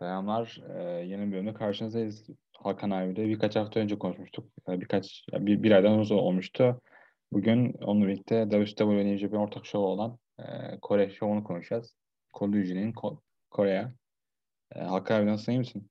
[0.00, 0.60] Selamlar.
[0.74, 2.26] Ee, yeni bir bölümde karşınızdayız.
[2.56, 4.52] Hakan abiyle birkaç hafta önce konuşmuştuk.
[4.68, 6.80] Ee, birkaç, bir, bir aydan uzun olmuştu.
[7.32, 10.44] Bugün onunla birlikte WWE ve New Japan ortak şovu olan e,
[10.82, 11.96] Kore şovunu konuşacağız.
[12.38, 13.92] Collusion'in Ko- Kore'ye.
[14.74, 15.90] E, Hakan abi nasılsın, iyi misin?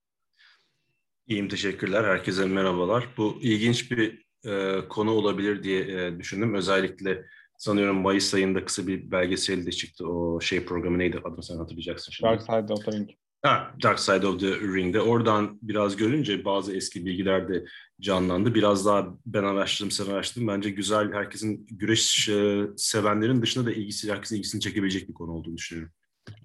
[1.28, 2.04] İyiyim, teşekkürler.
[2.04, 3.07] Herkese merhabalar.
[3.18, 6.55] Bu ilginç bir e, konu olabilir diye e, düşündüm.
[6.55, 7.26] Özellikle
[7.57, 10.07] sanıyorum Mayıs ayında kısa bir belgesel de çıktı.
[10.07, 11.21] O şey programı neydi?
[11.23, 12.30] Adını sen hatırlayacaksın şimdi.
[12.32, 13.10] Dark Side of the Ring.
[13.42, 15.02] Ha, Dark Side of the Ring'de.
[15.02, 17.66] Oradan biraz görünce bazı eski bilgiler de
[18.02, 18.56] canlandı.
[18.56, 20.47] Biraz daha ben araştırdım, sen araştırdın.
[20.47, 25.57] Bence güzel, herkesin güreş e, sevenlerin dışında da ilgisi, herkesin ilgisini çekebilecek bir konu olduğunu
[25.57, 25.94] düşünüyorum.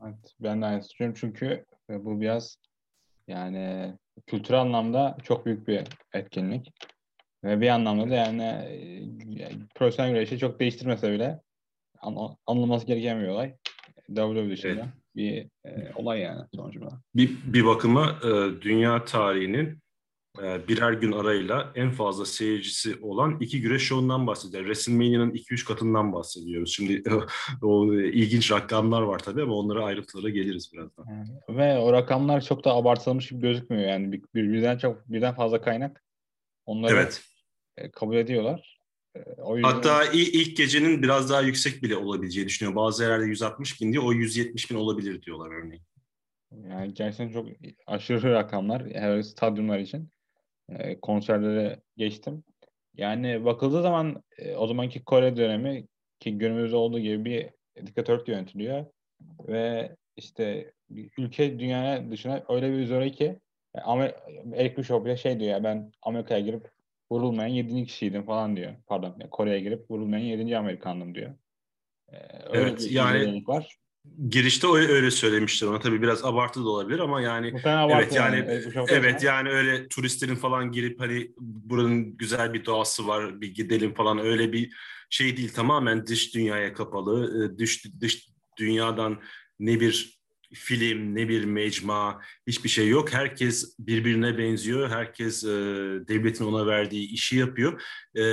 [0.04, 2.56] Evet, ben de aynı düşünüyorum çünkü e, bu biraz
[3.28, 3.94] yani
[4.26, 5.82] kültürel anlamda çok büyük bir
[6.14, 6.72] etkinlik.
[7.44, 11.40] Ve bir anlamda da yani e, profesyonel güreşi çok değiştirmese bile
[12.00, 13.54] an- anılması gereken bir olay.
[14.06, 14.84] WWE dışında Evet.
[15.16, 17.00] Bir e, olay yani sonucunda.
[17.14, 19.78] Bir, bir bakıma e, dünya tarihinin
[20.42, 24.62] e, birer gün arayla en fazla seyircisi olan iki güreş şovundan bahsediyor.
[24.64, 26.72] WrestleMania'nın 2-3 katından bahsediyoruz.
[26.74, 27.02] Şimdi
[27.62, 31.06] o e, ilginç rakamlar var tabii ama onlara ayrıntılara geliriz birazdan.
[31.10, 35.34] Yani ve o rakamlar çok da abartılmış gibi gözükmüyor yani bir, bir- birden çok birden
[35.34, 36.04] fazla kaynak
[36.66, 37.24] onları Evet.
[37.76, 38.73] e, kabul ediyorlar.
[39.16, 42.76] E, o yüzden Hatta ilk gecenin biraz daha yüksek bile olabileceği düşünüyor.
[42.76, 45.82] Bazı yerlerde 160 bin diyor, o 170 bin olabilir diyorlar örneğin.
[46.70, 47.48] yani gerçekten çok
[47.86, 50.08] aşırı rakamlar her stadyumlar için.
[50.68, 52.44] E, konserlere geçtim.
[52.96, 55.86] Yani bakıldığı zaman e, o zamanki Kore dönemi
[56.20, 57.50] ki günümüzde olduğu gibi bir
[57.86, 58.86] diktatörlük yönetiliyor
[59.48, 60.72] ve işte
[61.18, 63.38] ülke dünyaya dışına öyle bir izole ki
[63.74, 64.14] e, Amer
[64.54, 66.73] Eric bile şey diyor ya ben Amerika'ya girip
[67.14, 67.86] vurulmayan 7.
[67.86, 68.72] kişiydim falan diyor.
[68.86, 70.56] Pardon yani Kore'ye girip vurulmayan 7.
[70.56, 71.30] Amerikandım diyor.
[72.08, 72.16] E,
[72.50, 73.76] öyle Evet, yani- var.
[74.28, 75.80] Girişte öyle, öyle söylemiştir ona.
[75.80, 77.52] Tabii biraz abartı da olabilir ama yani
[77.90, 83.06] Evet yani Eric Bischoff evet yani öyle turistlerin falan girip hani buranın güzel bir doğası
[83.06, 84.72] var bir gidelim falan öyle bir
[85.10, 88.28] şey değil tamamen dış dünyaya kapalı e, dış dış
[88.58, 89.20] dünyadan
[89.58, 90.20] ne bir
[90.54, 95.48] film ne bir mecma hiçbir şey yok herkes birbirine benziyor herkes e,
[96.08, 97.82] devletin ona verdiği işi yapıyor
[98.14, 98.24] E,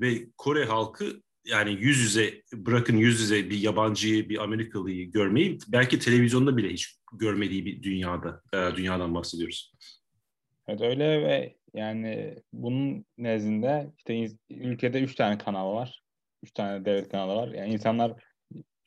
[0.00, 5.98] ve Kore halkı yani yüz yüze bırakın yüz yüze bir yabancıyı bir Amerikalıyı görmeyi belki
[5.98, 9.72] televizyonda bile hiç görmediği bir dünyada e, dünyadan bahsediyoruz.
[10.68, 16.02] Evet öyle ve yani bunun nezdinde işte ülkede üç tane kanal var.
[16.42, 17.48] Üç tane devlet kanalı var.
[17.48, 18.12] Yani insanlar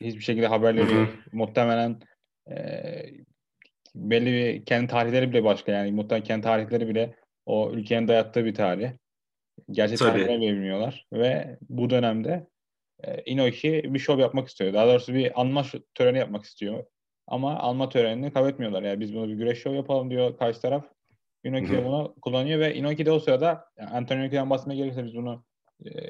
[0.02, 1.08] hiçbir şekilde haberleri Hı hı.
[1.32, 2.00] muhtemelen
[3.96, 8.54] belli bir kendi tarihleri bile başka yani muhtemelen kendi tarihleri bile o ülkenin dayattığı bir
[8.54, 8.92] tarih.
[9.72, 12.48] Gerçek tarihleri bile bilmiyorlar ve bu dönemde
[13.04, 14.74] e, Inoki bir şov yapmak istiyor.
[14.74, 16.86] Daha doğrusu bir anma töreni yapmak istiyor.
[17.28, 18.84] Ama anma törenini kabul etmiyorlar.
[18.84, 20.86] Yani biz bunu bir güreş şov yapalım diyor karşı taraf.
[21.44, 25.16] Inoki de bunu kullanıyor ve Inoki de o sırada yani Antonio Inoki'den bahsetmeye gerekirse biz
[25.16, 25.44] bunu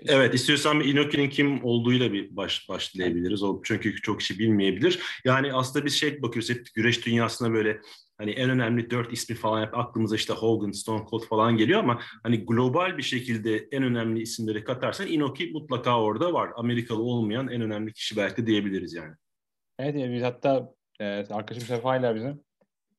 [0.06, 3.44] Evet istiyorsan bir Inoki'nin kim olduğuyla bir baş, başlayabiliriz.
[3.44, 5.00] O çünkü çok kişi bilmeyebilir.
[5.26, 7.82] Yani aslında biz şey bakıyoruz hep güreş dünyasına böyle
[8.18, 12.02] hani en önemli dört ismi falan hep aklımıza işte Hogan, Stone Cold falan geliyor ama
[12.24, 16.50] hani global bir şekilde en önemli isimleri katarsan Inoki mutlaka orada var.
[16.56, 19.16] Amerikalı olmayan en önemli kişi belki diyebiliriz yani.
[19.80, 22.44] Evet yani biz hatta e, arkadaşım Sefa'yla bizim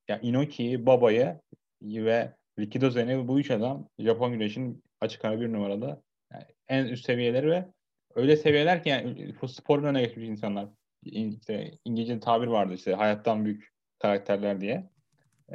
[0.09, 1.41] ya Inoki'yi, Baba'yı
[1.83, 6.03] ve Rikido Zen'i bu üç adam Japon güreşin açık ara bir numarada
[6.33, 7.65] yani en üst seviyeleri ve
[8.15, 10.69] öyle seviyeler ki yani bu sporun öne geçmiş insanlar.
[11.05, 14.91] İn- İşte İngilizce tabir vardı işte hayattan büyük karakterler diye.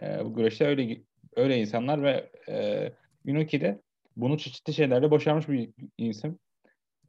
[0.02, 1.02] E, bu güreşte öyle
[1.36, 2.92] öyle insanlar ve e,
[3.26, 3.82] Inoki de
[4.16, 6.40] bunu çeşitli şeylerle başarmış bir isim.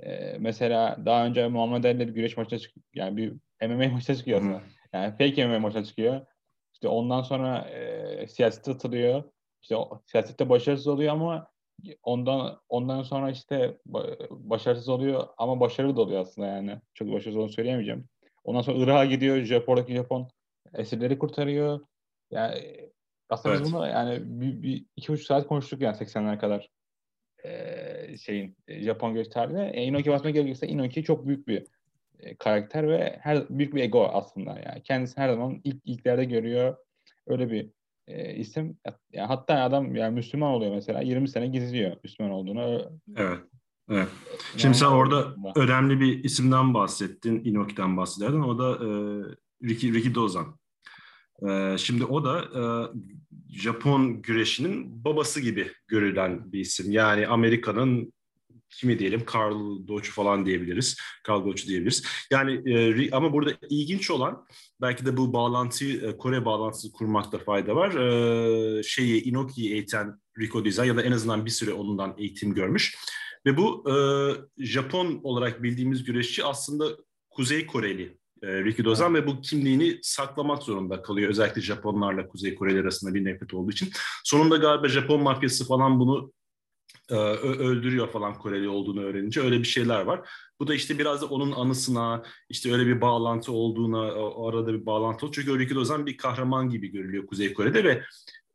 [0.01, 3.33] E, mesela daha önce Muhammed Ali bir güreş maçına çık yani bir
[3.69, 4.63] MMA maçına çıkıyor aslında.
[4.93, 6.27] Yani fake MMA maçına çıkıyor.
[6.75, 9.25] İşte ondan sonra e, siyasete atılıyor.
[9.63, 11.49] İşte o, siyasette başarısız oluyor ama
[12.03, 16.77] ondan ondan sonra işte ba- başarısız oluyor ama başarılı da oluyor aslında yani.
[16.95, 18.09] Çok başarısız olduğunu söyleyemeyeceğim.
[18.45, 19.37] Ondan sonra Irak'a gidiyor.
[19.43, 20.29] Japon'daki Japon
[20.75, 21.81] esirleri kurtarıyor.
[22.31, 22.91] Yani
[23.29, 23.73] aslında biz Evet.
[23.73, 26.71] bunu yani bir, bir iki buçuk saat konuştuk yani 80'lere kadar
[27.45, 29.71] e, şeyin e, Japon göç tarihine.
[29.71, 31.67] E, Inoki basmak gerekirse Inoki çok büyük bir
[32.19, 36.77] e, karakter ve her büyük bir ego aslında yani kendisi her zaman ilk ilklerde görüyor
[37.27, 37.71] öyle bir
[38.09, 38.79] e, isim
[39.13, 43.39] yani hatta adam yani Müslüman oluyor mesela 20 sene gizliyor Müslüman olduğunu Evet.
[43.91, 44.09] Evet.
[44.57, 45.53] Şimdi sen orada aslında.
[45.57, 48.41] önemli bir isimden bahsettin, Inoki'den bahsederdin.
[48.41, 48.89] O da e,
[49.69, 50.59] Ricky, Ricky Dozan.
[51.49, 52.63] E, şimdi o da e,
[53.49, 56.91] Japon güreşinin babası gibi görülen bir isim.
[56.91, 58.13] Yani Amerika'nın
[58.71, 60.97] kimi diyelim Karl Deutsch falan diyebiliriz.
[61.25, 62.05] Karl Deutsch diyebiliriz.
[62.31, 64.47] Yani e, ama burada ilginç olan
[64.81, 67.95] belki de bu bağlantıyı e, Kore bağlantısı kurmakta fayda var.
[67.95, 72.99] E, şeyi Inoki'yi eğiten Rico Dizan ya da en azından bir süre ondan eğitim görmüş.
[73.47, 73.95] Ve bu e,
[74.65, 76.97] Japon olarak bildiğimiz güreşçi aslında
[77.31, 79.23] Kuzey Koreli e, Ricky Dozan evet.
[79.23, 81.31] ve bu kimliğini saklamak zorunda kalıyor.
[81.31, 83.91] Özellikle Japonlarla Kuzey Koreli arasında bir nefret olduğu için.
[84.25, 86.33] Sonunda galiba Japon mafyası falan bunu
[87.17, 90.29] öldürüyor falan Koreli olduğunu öğrenince öyle bir şeyler var.
[90.61, 94.87] Bu da işte biraz da onun anısına işte öyle bir bağlantı olduğuna o arada bir
[94.87, 95.35] bağlantı oldu.
[95.35, 98.03] Çünkü Ricky Dozan bir kahraman gibi görülüyor Kuzey Kore'de ve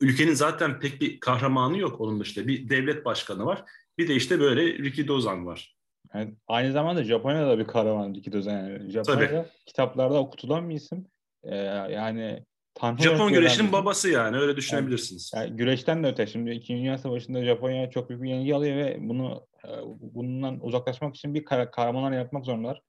[0.01, 2.47] ülkenin zaten pek bir kahramanı yok onun dışında.
[2.47, 3.63] Bir devlet başkanı var.
[3.97, 5.75] Bir de işte böyle Ricky Dozan var.
[6.13, 8.53] Yani aynı zamanda Japonya'da da bir kahraman Ricky Dozan.
[8.53, 9.45] Yani Japonya'da Tabii.
[9.65, 11.06] kitaplarda okutulan bir isim.
[11.44, 15.31] Ee, yani Tanrı Japon güreşinin babası yani öyle düşünebilirsiniz.
[15.35, 16.73] Yani, yani güreşten de öte şimdi 2.
[16.73, 21.45] Dünya Savaşı'nda Japonya çok büyük bir yenilgi alıyor ve bunu e, bundan uzaklaşmak için bir
[21.45, 22.81] kahramanlar yapmak zorundalar.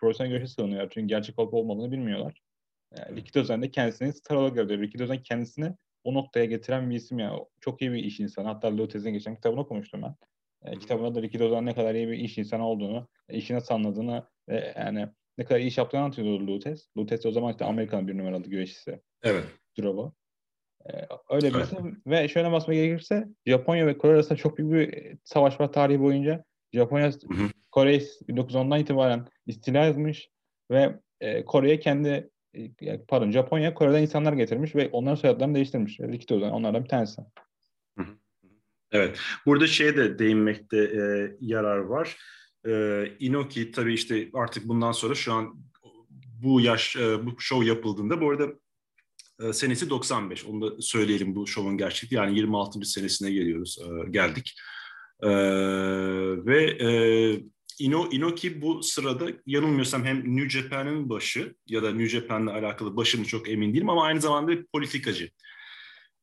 [0.00, 2.42] Profesyonel güreşi sığınıyor çünkü gerçek olup olmadığını bilmiyorlar.
[2.98, 4.80] Yani Ricky Dozan da kendisini star olarak görüyor.
[4.80, 5.74] Ricky Dozan kendisini
[6.04, 7.40] o noktaya getiren bir isim yani.
[7.60, 8.46] Çok iyi bir iş insanı.
[8.46, 10.14] Hatta Lutez'in geçen kitabını okumuştum ben.
[10.64, 13.74] E, kitabında da Ricky Dozan ne kadar iyi bir iş insanı olduğunu, e, işi nasıl
[13.74, 16.88] anladığını ve yani ne kadar iyi iş yaptığını anlatıyordu Lutez.
[16.96, 19.00] Lutez o zaman işte Amerika'nın bir numaralı güreşçisi.
[19.22, 19.44] Evet.
[19.78, 20.12] Drobo.
[20.86, 21.72] Ee, öyle bir evet.
[22.06, 26.44] ve şöyle basma gerekirse Japonya ve Kore arasında çok büyük bir savaş var tarihi boyunca.
[26.72, 27.10] Japonya
[27.70, 30.30] Kore'yi 1910'dan itibaren istila etmiş
[30.70, 36.00] ve e, Kore'ye kendi e, pardon Japonya Kore'den insanlar getirmiş ve onların soyadlarını değiştirmiş.
[36.00, 37.22] Rikito onlardan bir tanesi.
[38.92, 39.18] Evet.
[39.46, 42.16] Burada şeye de değinmekte e, yarar var.
[42.66, 45.54] E, Inoki tabii işte artık bundan sonra şu an
[46.42, 48.48] bu yaş e, bu show yapıldığında bu arada
[49.40, 50.44] e, senesi 95.
[50.44, 52.18] Onu da söyleyelim bu şovun gerçekliği.
[52.18, 52.84] Yani 26.
[52.84, 54.54] senesine geliyoruz, e, geldik.
[55.22, 55.28] E,
[56.46, 56.78] ve
[57.78, 63.24] Ino, Inoki bu sırada yanılmıyorsam hem New Japan'ın başı ya da New Japan'la alakalı başımı
[63.24, 65.30] çok emin değilim ama aynı zamanda bir politikacı.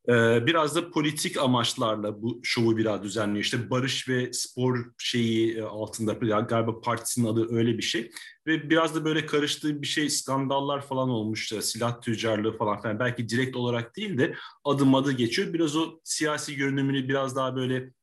[0.10, 3.44] Ee, biraz da politik amaçlarla bu şovu biraz düzenliyor.
[3.44, 8.12] İşte barış ve spor şeyi e, altında galiba partisinin adı öyle bir şey.
[8.48, 11.54] Ve biraz da böyle karıştığı bir şey skandallar falan olmuş.
[11.62, 13.00] Silah tüccarlığı falan filan.
[13.00, 15.54] Belki direkt olarak değil de adım adı geçiyor.
[15.54, 17.94] Biraz o siyasi görünümünü biraz daha böyle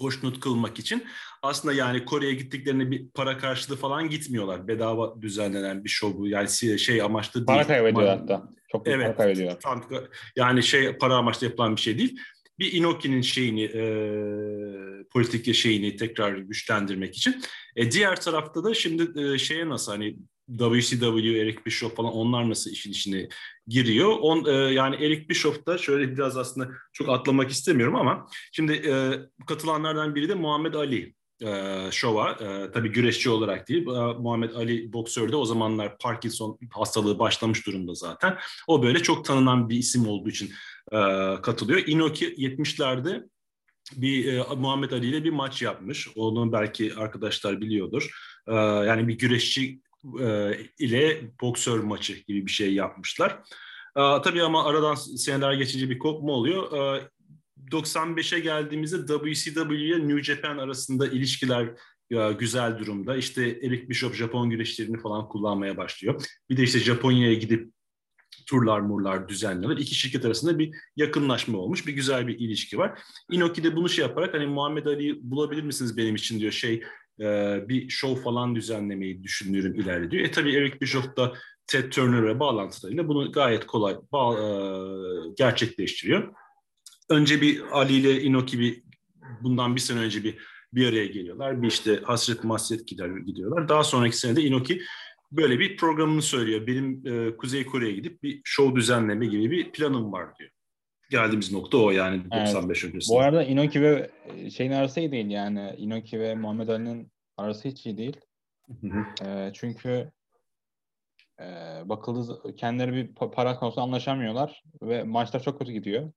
[0.00, 1.04] hoşnut kılmak için.
[1.42, 4.68] Aslında yani Kore'ye gittiklerinde bir para karşılığı falan gitmiyorlar.
[4.68, 6.28] Bedava düzenlenen bir show bu.
[6.28, 6.48] Yani
[6.78, 7.46] şey amaçlı değil.
[7.46, 8.48] Para kaybediyor hatta.
[8.72, 9.60] Çok evet, para kaybediyor.
[9.60, 9.84] Tam,
[10.36, 12.20] yani şey para amaçlı yapılan bir şey değil.
[12.58, 13.84] Bir Inoki'nin şeyini, e,
[15.12, 17.42] politik şeyini tekrar güçlendirmek için.
[17.76, 20.16] E, diğer tarafta da şimdi e, şeye nasıl hani
[20.58, 23.28] WCW, Eric Bischoff falan onlar nasıl işin içine
[23.66, 24.16] giriyor.
[24.20, 29.12] On, e, yani Eric Bischoff da şöyle biraz aslında çok atlamak istemiyorum ama şimdi e,
[29.46, 32.30] katılanlardan biri de Muhammed Ali e, şova.
[32.30, 33.82] E, tabii güreşçi olarak değil.
[33.82, 38.38] E, Muhammed Ali boksör de o zamanlar Parkinson hastalığı başlamış durumda zaten.
[38.66, 40.50] O böyle çok tanınan bir isim olduğu için
[40.92, 40.98] e,
[41.42, 41.82] katılıyor.
[41.86, 43.28] Inoki 70'lerde
[43.96, 46.08] bir e, Muhammed Ali ile bir maç yapmış.
[46.16, 48.10] Onu belki arkadaşlar biliyordur.
[48.48, 49.80] E, yani bir güreşçi
[50.20, 53.30] e, ile boksör maçı gibi bir şey yapmışlar.
[53.96, 56.96] E, tabii ama aradan seneler geçince bir kopma oluyor.
[56.96, 57.08] E,
[57.70, 61.68] 95'e geldiğimizde WCW ile New Japan arasında ilişkiler
[62.10, 63.16] ya, güzel durumda.
[63.16, 66.24] İşte Eric Bischoff Japon güreşlerini falan kullanmaya başlıyor.
[66.50, 67.72] Bir de işte Japonya'ya gidip
[68.46, 69.78] turlar murlar düzenliyorlar.
[69.78, 71.86] İki şirket arasında bir yakınlaşma olmuş.
[71.86, 72.98] Bir güzel bir ilişki var.
[73.30, 76.82] Inoki de bunu şey yaparak hani Muhammed Ali'yi bulabilir misiniz benim için diyor şey
[77.68, 80.24] bir show falan düzenlemeyi düşünüyorum ileride diyor.
[80.24, 81.32] E tabii Eric Bischoff da
[81.66, 84.46] Ted Turner'e bağlantılarıyla bunu gayet kolay bağ, e,
[85.36, 86.34] gerçekleştiriyor.
[87.08, 88.82] Önce bir Ali ile Inoki bir
[89.40, 90.38] bundan bir sene önce bir
[90.72, 91.62] bir araya geliyorlar.
[91.62, 93.68] Bir işte hasret masret gider gidiyorlar.
[93.68, 94.82] Daha sonraki senede Inoki
[95.32, 96.66] böyle bir programını söylüyor.
[96.66, 100.50] Benim e, Kuzey Kore'ye gidip bir show düzenleme gibi bir planım var diyor.
[101.10, 102.48] Geldiğimiz nokta o yani evet.
[102.48, 103.16] 95 öncesinde.
[103.16, 105.74] Bu arada Inoki ve e, şeyin arası iyi değil yani.
[105.76, 108.16] Inoki ve Muhammed Ali'nin arası hiç iyi değil.
[109.24, 110.12] E, çünkü
[111.40, 111.44] e,
[111.84, 116.12] bakıldığı kendileri bir para konusunda anlaşamıyorlar ve maçlar çok kötü gidiyor.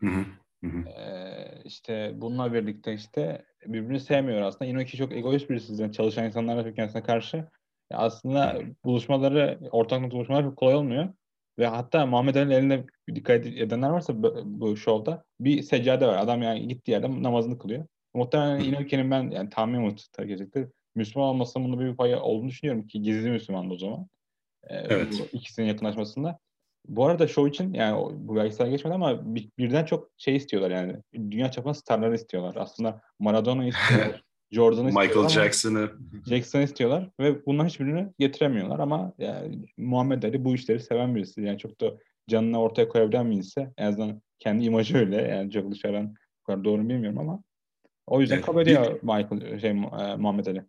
[0.00, 0.24] Hı hı.
[0.66, 4.70] Ee, işte bununla birlikte işte birbirini sevmiyor aslında.
[4.70, 7.48] Inoki çok egoist birisi çalışan insanlara kendisine karşı.
[7.90, 11.08] Aslında buluşmaları, ortak buluşmalar çok kolay olmuyor.
[11.58, 12.84] Ve hatta Muhammed Ali'nin elinde
[13.14, 14.12] dikkat edenler varsa
[14.44, 16.18] bu, şovda bir seccade var.
[16.18, 17.86] Adam yani gittiği yerde namazını kılıyor.
[18.14, 23.02] Muhtemelen Inoki'nin ben yani tahmin muhtemelen gerçekten Müslüman olmasının bunda bir payı olduğunu düşünüyorum ki
[23.02, 24.06] gizli Müslüman o zaman.
[24.64, 25.20] Ee, evet.
[25.20, 26.38] Bu ikisinin yakınlaşmasında.
[26.88, 30.96] Bu arada show için yani bu belgesel geçmedi ama bir, birden çok şey istiyorlar yani.
[31.14, 32.56] Dünya çapında starları istiyorlar.
[32.56, 34.22] Aslında Maradona istiyorlar.
[34.50, 35.90] Jordan'ı Michael Jackson'ı.
[36.26, 41.40] Jackson'ı istiyorlar ve bunların hiçbirini getiremiyorlar ama yani Muhammed Ali bu işleri seven birisi.
[41.40, 41.98] Yani çok da
[42.30, 43.68] canını ortaya koyabilen birisi.
[43.76, 45.22] En azından kendi imajı öyle.
[45.22, 46.14] Yani çok dışarıdan
[46.46, 47.42] kadar doğru bilmiyorum ama
[48.06, 48.46] o yüzden evet.
[48.46, 49.74] kabul ediyor Michael şey, e,
[50.16, 50.64] Muhammed Ali.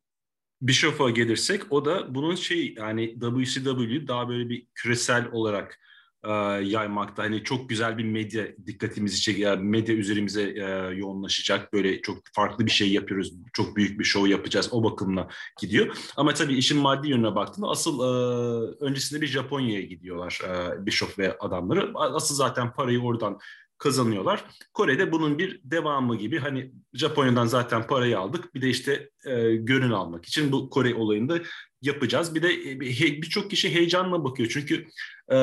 [0.62, 5.80] Bischoff'a gelirsek o da bunun şey yani WCW daha böyle bir küresel olarak
[6.24, 6.32] e,
[6.64, 7.24] yaymakta.
[7.24, 9.58] Hani çok güzel bir medya dikkatimizi çekiyor.
[9.58, 11.74] Medya üzerimize e, yoğunlaşacak.
[11.74, 13.34] Böyle çok farklı bir şey yapıyoruz.
[13.54, 14.70] Çok büyük bir show yapacağız.
[14.72, 15.28] O bakımla
[15.62, 15.98] gidiyor.
[16.18, 18.08] Ama tabii işin maddi yönüne baktığında asıl e,
[18.86, 21.92] öncesinde bir Japonya'ya gidiyorlar e, Bischoff ve adamları.
[21.96, 23.40] Asıl zaten parayı oradan
[23.78, 24.46] kazanıyorlar.
[24.74, 29.94] Kore'de bunun bir devamı gibi hani Japonya'dan zaten parayı aldık bir de işte e, gönül
[29.94, 31.40] almak için bu Kore olayında
[31.82, 32.36] yapacağız.
[32.36, 32.80] Bir de e,
[33.22, 34.88] birçok kişi heyecanla bakıyor çünkü
[35.30, 35.36] e,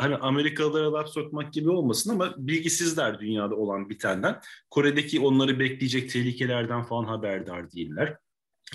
[0.00, 4.40] hani Amerikalılara laf sokmak gibi olmasın ama bilgisizler dünyada olan bitenden.
[4.70, 8.16] Kore'deki onları bekleyecek tehlikelerden falan haberdar değiller.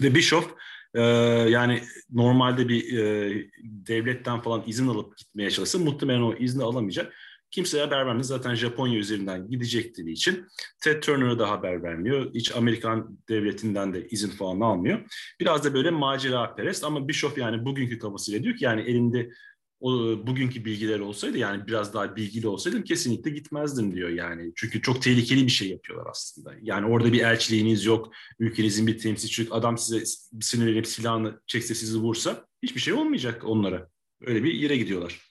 [0.01, 0.53] Ve Bischoff
[0.93, 1.01] e,
[1.49, 3.33] yani normalde bir e,
[3.63, 7.13] devletten falan izin alıp gitmeye çalışsa muhtemelen o izni alamayacak
[7.51, 8.23] Kimseye haber vermiyor.
[8.23, 10.47] Zaten Japonya üzerinden gidecekleri için
[10.83, 12.33] Ted Turner'a da haber vermiyor.
[12.33, 14.99] Hiç Amerikan devletinden de izin falan almıyor.
[15.39, 19.29] Biraz da böyle macera perest ama Bischoff yani bugünkü kafasıyla diyor ki yani elinde
[19.79, 19.91] o
[20.27, 24.51] bugünkü bilgiler olsaydı yani biraz daha bilgili olsaydım kesinlikle gitmezdim diyor yani.
[24.55, 26.53] Çünkü çok tehlikeli bir şey yapıyorlar aslında.
[26.61, 30.05] Yani orada bir elçiliğiniz yok, ülkenizin bir temsilcisi adam size
[30.41, 33.89] sinirlenip silahını çekse sizi vursa hiçbir şey olmayacak onlara.
[34.21, 35.26] Öyle bir yere gidiyorlar.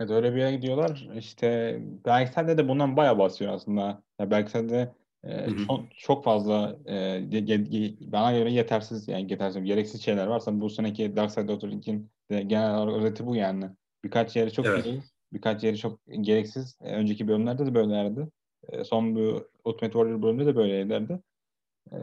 [0.00, 1.08] Evet öyle bir yere gidiyorlar.
[1.16, 4.02] İşte belgeselde de bundan bayağı bahsediyor aslında.
[4.20, 10.02] Ya belgeselde e, çok, çok fazla e, ge, ge, bana göre yetersiz yani yetersiz gereksiz
[10.02, 13.64] şeyler varsa bu seneki Dark Side of the Ring'in genel olarak özeti bu yani.
[14.04, 14.86] Birkaç yeri çok evet.
[14.86, 15.02] iyi,
[15.32, 16.78] birkaç yeri çok gereksiz.
[16.82, 18.28] E, önceki bölümlerde de böylelerdi.
[18.68, 21.20] E, son bu Ultimate Warrior bölümünde de böyleydilerdi.
[21.92, 21.98] E,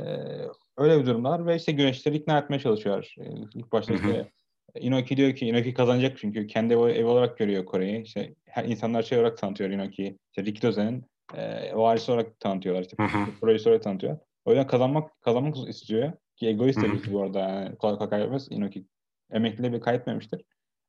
[0.78, 3.16] öyle bir durumlar ve işte güneşleri ikna etmeye çalışıyorlar.
[3.20, 3.26] E,
[3.56, 4.32] ilk başta işte
[4.76, 8.04] Inoki diyor ki Inoki kazanacak çünkü kendi ev, ev olarak görüyor Kore'yi.
[8.04, 10.18] İşte her insanlar şey olarak tanıtıyor Inoki'yi.
[10.30, 11.06] İşte Rikidozen'in
[11.36, 12.82] e, varisi olarak tanıtıyorlar.
[12.82, 12.98] İşte
[13.42, 14.18] projesi olarak tanıtıyor.
[14.46, 16.14] O yüzden kazanmak kazanmak istiyor.
[16.36, 17.40] Ki egoist tabii bu arada.
[17.40, 18.48] Yani, kolay kolay kaybetmez.
[18.52, 18.86] Inoki
[19.32, 20.42] emekli bir kaybetmemiştir.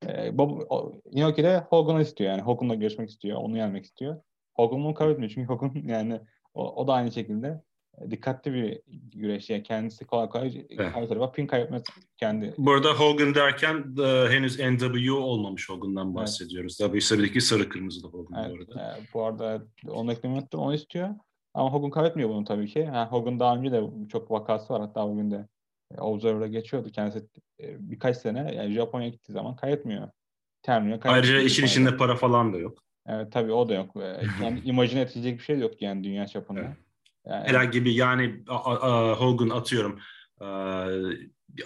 [0.07, 2.43] E, Bob, o, Inoki de Hogan'ı istiyor yani.
[2.43, 3.39] Hogan'la görüşmek istiyor.
[3.39, 4.23] Onu yenmek istiyor.
[4.55, 5.31] Hogan bunu kabul etmiyor.
[5.35, 6.21] Çünkü Hogan yani
[6.55, 7.63] o, o da aynı şekilde
[8.11, 8.81] dikkatli bir
[9.13, 9.51] güreş.
[9.51, 10.95] Yani kendisi kolay kolay evet.
[10.95, 11.83] her tarafa pin kaybetmez
[12.17, 12.55] kendi.
[12.59, 16.79] Burada Hogan derken de, henüz NW olmamış Hogan'dan bahsediyoruz.
[16.81, 16.93] Evet.
[16.93, 18.99] WCW'deki sarı kırmızılı Hogan evet, bu arada.
[18.99, 20.61] E, bu arada onu eklemeyi unuttum.
[20.61, 21.09] Onu istiyor.
[21.55, 22.79] Ama Hogan kaybetmiyor bunu tabii ki.
[22.79, 24.81] Yani Hogan daha önce de çok vakası var.
[24.81, 25.49] Hatta bugün de
[25.97, 26.91] e, Observer'a geçiyordu.
[26.93, 27.19] Kendisi
[27.61, 30.09] e, birkaç sene yani Japonya'ya gittiği zaman kaybetmiyor.
[30.63, 31.01] Termiyor.
[31.05, 32.79] Ayrıca işin içinde para falan da yok.
[33.07, 33.97] Evet tabii o da yok.
[34.43, 36.61] Yani imajını etkileyecek bir şey de yok yani dünya çapında.
[36.61, 36.88] Evet.
[37.29, 39.99] Yani, Herhangi bir yani a, a, Hogan atıyorum
[40.41, 40.87] a,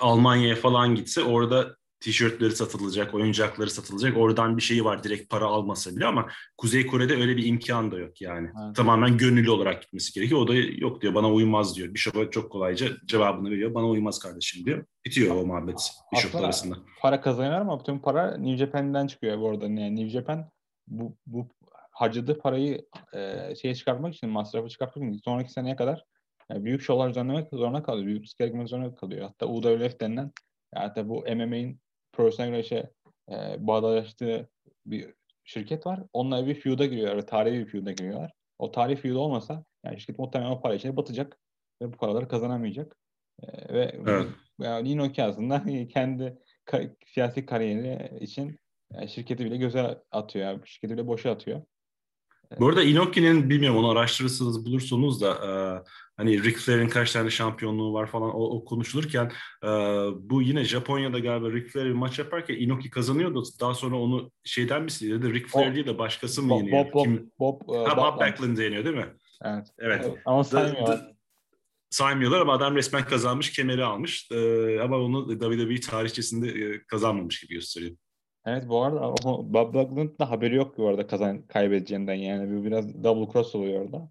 [0.00, 4.16] Almanya'ya falan gitse orada tişörtleri satılacak, oyuncakları satılacak.
[4.16, 6.28] Oradan bir şeyi var direkt para almasa bile ama
[6.58, 8.50] Kuzey Kore'de öyle bir imkan da yok yani.
[8.64, 8.76] Evet.
[8.76, 10.40] Tamamen gönüllü olarak gitmesi gerekiyor.
[10.40, 11.94] O da yok diyor bana uymaz diyor.
[11.94, 13.74] Bishop'a çok kolayca cevabını veriyor.
[13.74, 14.84] Bana uymaz kardeşim diyor.
[15.04, 16.76] Bitiyor o muhabbet Bishop arasında.
[17.00, 19.64] Para kazanıyor ama bütün para New Japan'den çıkıyor bu arada.
[19.64, 20.50] Yani New Japan
[20.86, 21.48] bu, bu
[21.92, 26.04] harcadığı parayı e, şeye çıkartmak için, masrafı çıkartmak için sonraki seneye kadar
[26.50, 28.06] yani büyük şovlar düzenlemek zorunda kalıyor.
[28.06, 29.26] Büyük risk girmek zorunda kalıyor.
[29.26, 30.32] Hatta UWF denilen
[30.74, 31.80] hatta bu MMA'in
[32.12, 32.90] profesyonel güreşe
[33.30, 34.48] e, bağdaştığı
[34.86, 36.00] bir şirket var.
[36.12, 38.32] Onunla bir feud'a giriyorlar tarihi bir feud'a giriyorlar.
[38.58, 41.38] O tarihi feud olmasa yani şirket muhtemelen o para içine batacak
[41.82, 42.96] ve bu paraları kazanamayacak.
[43.42, 44.26] E, ve evet.
[44.60, 48.58] yani Inoki aslında kendi ka- siyasi kariyeri için
[48.92, 50.46] yani şirketi bile göze atıyor.
[50.46, 51.62] Yani şirketi bile boşa atıyor.
[52.60, 55.50] Bu arada Inoki'nin bilmiyorum onu araştırırsanız bulursunuz da e,
[56.16, 59.32] hani Ric Flair'in kaç tane şampiyonluğu var falan o, o konuşulurken
[59.64, 59.68] e,
[60.20, 63.44] bu yine Japonya'da galiba Ric Flair bir maç yaparken Inoki kazanıyordu.
[63.60, 65.34] Daha sonra onu şeyden mi sildi?
[65.34, 66.86] Ric Flair değil de başkası mı yeniyor?
[66.86, 67.30] Bob, Bob, Kim?
[67.38, 69.08] Bob, Bob, ha, Bob Backlund yeniyor değil mi?
[69.44, 69.66] Evet.
[69.78, 70.10] Evet.
[70.24, 71.12] Ama saymıyorlar.
[71.90, 74.28] saymıyorlar ama adam resmen kazanmış, kemeri almış.
[74.32, 77.96] Ee, ama onu WWE tarihçesinde e, kazanmamış gibi gösteriyor.
[78.46, 82.64] Evet bu arada o, Bob Backlund'un da haberi yok bu arada kazan kaybedeceğinden yani bu
[82.64, 84.08] biraz double cross oluyor orada.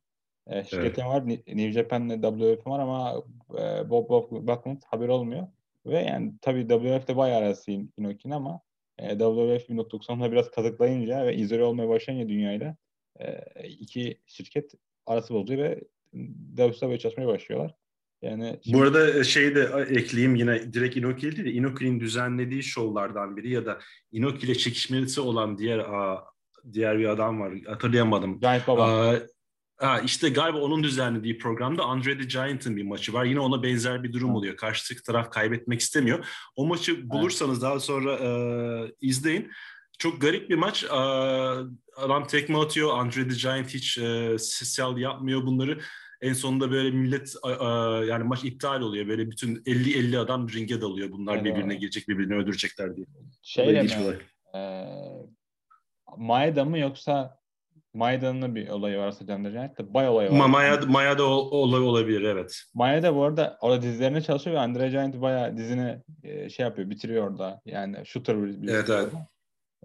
[0.47, 1.11] E, şirketin evet.
[1.11, 3.23] var New Japan'le WWF var ama
[3.59, 5.47] e, Bob, Bob Backlund haberi olmuyor.
[5.85, 8.61] Ve yani tabii WWF'de bayağı arası Inoki'nin ama
[8.97, 12.75] e, WWF 1990'da biraz kazıklayınca ve izole olmaya başlayınca dünyayla
[13.19, 14.71] e, iki şirket
[15.05, 15.81] arası bozuyor ve
[16.55, 17.75] WWF'de çalışmaya başlıyorlar.
[18.21, 18.77] Yani şimdi...
[18.77, 23.51] Bu arada e, şey de ekleyeyim yine direkt Inoki değil de Inoki'nin düzenlediği şovlardan biri
[23.51, 23.79] ya da
[24.11, 26.23] Inoki ile çekişmesi olan diğer a,
[26.73, 27.53] diğer bir adam var.
[27.67, 28.39] Hatırlayamadım.
[28.39, 29.09] Giant Baba.
[29.09, 29.19] A,
[29.81, 33.25] Ha, işte galiba onun düzenlediği programda Andre the Giant'ın bir maçı var.
[33.25, 34.55] Yine ona benzer bir durum oluyor.
[34.55, 36.25] Karşı taraf kaybetmek istemiyor.
[36.55, 38.29] O maçı bulursanız daha sonra e,
[39.01, 39.51] izleyin.
[39.99, 40.83] Çok garip bir maç.
[40.83, 40.87] E,
[41.95, 42.97] adam tekme atıyor.
[42.97, 45.79] Andre the Giant hiç e, sel yapmıyor bunları.
[46.21, 47.35] En sonunda böyle millet
[48.09, 49.07] yani maç iptal oluyor.
[49.07, 51.11] Böyle bütün 50-50 adam ringe dalıyor.
[51.11, 51.45] Bunlar Evet.
[51.45, 53.05] birbirine girecek, birbirini öldürecekler diye.
[53.57, 54.17] Bir mi?
[54.55, 54.85] Ee,
[56.17, 57.41] Maeda mı yoksa
[57.93, 60.35] Maeda'nın bir olayı varsa Can Giant'ta bay olayı var.
[60.35, 62.61] Ma- Maya, Maya'da ol- olay olabilir evet.
[62.73, 67.31] Maeda bu arada orada dizilerine çalışıyor ve Andre Giant bayağı dizini e, şey yapıyor, bitiriyor
[67.31, 67.61] orada.
[67.65, 69.13] Yani shooter bir, bir Evet, evet.
[69.13, 69.17] Ve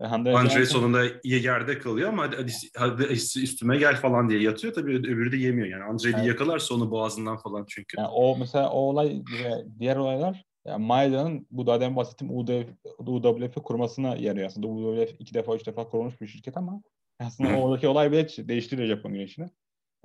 [0.01, 4.75] Andre, Andre Giant'ın- sonunda yerde kalıyor ama hadi, hadi, üstüme gel falan diye yatıyor.
[4.75, 5.83] Tabii öbürü de yemiyor yani.
[5.85, 6.27] Andre bir Evet.
[6.27, 7.97] yakalarsa onu boğazından falan çünkü.
[7.99, 12.67] Yani o mesela o olay ve diğer olaylar yani Maeda'nın bu daha demin bahsettiğim UDF,
[12.99, 14.67] UWF kurmasına yarıyor aslında.
[14.67, 16.83] UWF iki defa üç defa kurulmuş bir şirket ama
[17.21, 19.49] aslında oradaki olay bile değiştiriyor Japon güneşini.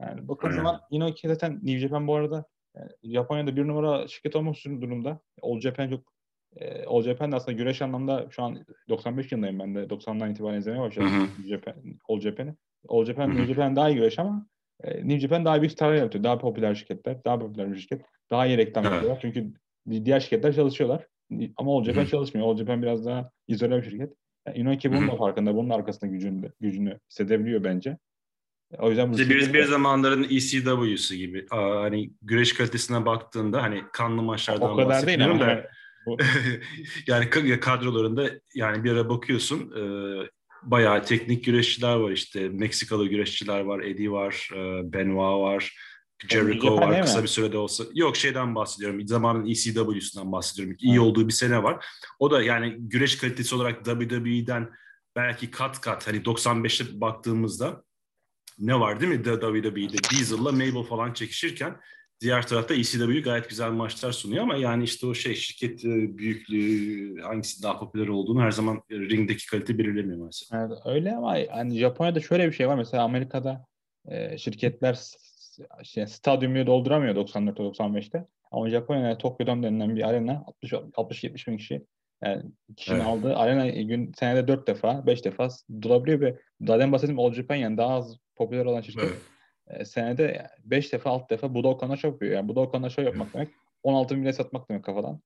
[0.01, 2.45] Yani bakın zaman Inoki zaten New Japan bu arada
[2.77, 5.19] yani Japonya'da bir numara şirket olmak durumda.
[5.41, 5.99] All Japan çok
[6.55, 10.59] e, All Japan de aslında güreş anlamda şu an 95 yılındayım ben de 90'dan itibaren
[10.59, 11.21] izlemeye başladım Hı hı.
[11.23, 11.73] New Japan,
[12.09, 12.55] All Japan'i.
[12.87, 13.29] All Japan.
[13.29, 14.47] New Japan daha iyi güreş ama
[14.83, 16.23] e, New Japan daha büyük starlar yaratıyor.
[16.23, 18.01] Daha popüler şirketler, daha popüler bir şirket.
[18.31, 18.93] Daha iyi reklam Evet.
[18.93, 19.21] yapıyorlar.
[19.21, 19.53] Çünkü
[20.05, 21.07] diğer şirketler çalışıyorlar.
[21.57, 22.47] Ama All Japan çalışmıyor.
[22.47, 24.13] All Japan biraz daha izole bir şirket.
[24.47, 25.55] Yani Inoki bunun da farkında.
[25.55, 27.97] Bunun arkasında gücünü, gücünü hissedebiliyor bence.
[28.79, 31.45] O yüzden bu İşte bir, bir zamanların ECW'su gibi.
[31.51, 35.39] Aa, hani güreş kalitesine baktığında hani kanlı maçlardan o kadar değil ama.
[35.39, 35.67] da
[37.07, 37.29] yani
[37.59, 39.83] kadrolarında yani bir ara bakıyorsun e,
[40.63, 45.75] bayağı teknik güreşçiler var işte Meksikalı güreşçiler var, Eddie var, e, Benoit var,
[46.27, 47.23] Jericho var kısa mi?
[47.23, 47.83] bir sürede olsa.
[47.93, 49.07] Yok şeyden bahsediyorum.
[49.07, 50.75] Zamanın ECW'sundan bahsediyorum.
[50.79, 51.03] İyi Ha.
[51.03, 51.85] olduğu bir sene var.
[52.19, 54.69] O da yani güreş kalitesi olarak WWE'den
[55.15, 57.83] belki kat kat hani 95'te baktığımızda
[58.59, 61.81] ne var değil mi WWE'de Diesel'la Mabel falan çekişirken
[62.21, 67.21] diğer tarafta ECW gayet güzel maçlar sunuyor ama yani işte o şey şirket e, büyüklüğü
[67.21, 70.49] hangisi daha popüler olduğunu her zaman e, ringdeki kalite belirlemiyor maalesef.
[70.53, 72.75] Evet, öyle ama hani Japonya'da şöyle bir şey var.
[72.75, 73.65] Mesela Amerika'da
[74.05, 74.99] e, şirketler
[75.83, 78.27] şey, stadyumu dolduramıyor 94'te 95'te.
[78.51, 81.85] Ama Japonya'da Tokyo Dome denilen bir arena 60-70 bin kişi
[82.23, 82.43] yani
[82.77, 83.07] kişinin Evet.
[83.07, 85.47] aldığı arena gün senede 4 defa 5 defa
[85.83, 89.17] dolabiliyor ve demin bahsettiğim All Japan yani daha az popüler olan şirket Evet.
[89.79, 92.31] E, senede 5 defa 6 defa Budokan'a show yapıyor.
[92.33, 93.49] Yani Budokan'a show yapmak demek
[93.83, 95.21] 16 bin bilet satmak demek kafadan.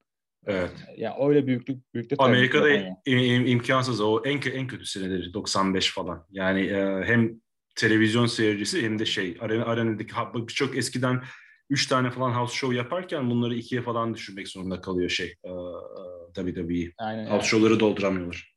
[0.46, 0.70] Evet.
[0.96, 6.26] Ya öyle büyüklük büyüklük Amerika'da im- im- imkansız o en en kötü seneleri 95 falan.
[6.30, 7.40] Yani e, hem
[7.76, 11.22] televizyon seyircisi hem de şey arena, arenadaki birçok eskiden
[11.70, 16.52] 3 tane falan house show yaparken bunları ikiye falan düşürmek zorunda kalıyor şey e, e,
[16.52, 16.92] WWE.
[16.98, 17.18] Aynen.
[17.18, 17.30] yani.
[17.30, 18.56] House show'ları dolduramıyorlar.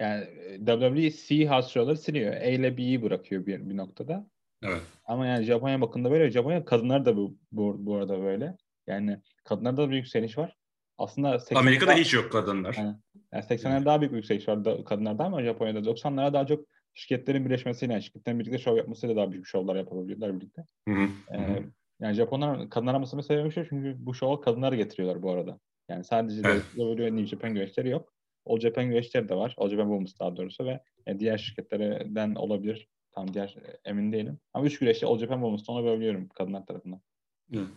[0.00, 2.32] Yani e, WWE C house show'ları siliyor.
[2.32, 4.26] A ile B'yi bırakıyor bir, bir noktada.
[4.62, 4.82] Evet.
[5.12, 6.30] Ama yani Japonya bakımında böyle.
[6.30, 8.56] Japonya kadınlar da bu, bu, bu arada böyle.
[8.86, 10.56] Yani kadınlarda da bir yükseliş var.
[10.98, 12.76] Aslında 80'ler Amerika'da daha, hiç yok kadınlar.
[12.78, 13.00] Aynen.
[13.32, 17.44] yani 80'lerde daha büyük bir yükseliş var da, kadınlarda ama Japonya'da 90'lara daha çok şirketlerin
[17.44, 20.64] birleşmesiyle, yani şirketlerin birlikte şov yapmasıyla daha büyük şovlar yapabiliyorlar birlikte.
[20.88, 21.08] Hı hı.
[21.34, 21.62] Ee,
[22.00, 25.58] yani Japonlar kadınlar almasını sebebi şu çünkü bu şova kadınlar getiriyorlar bu arada.
[25.88, 26.62] Yani sadece Evet.
[26.74, 28.12] WWE New Japan güreşleri yok.
[28.46, 29.54] All Japan güreşleri de var.
[29.58, 32.88] All Japan Women's daha doğrusu ve e, diğer şirketlerden olabilir.
[33.14, 34.38] Tam diğer e, emin değilim.
[34.54, 37.00] Ama üç güreşte All Japan Women's'ta olabiliyorum kadınlar tarafından.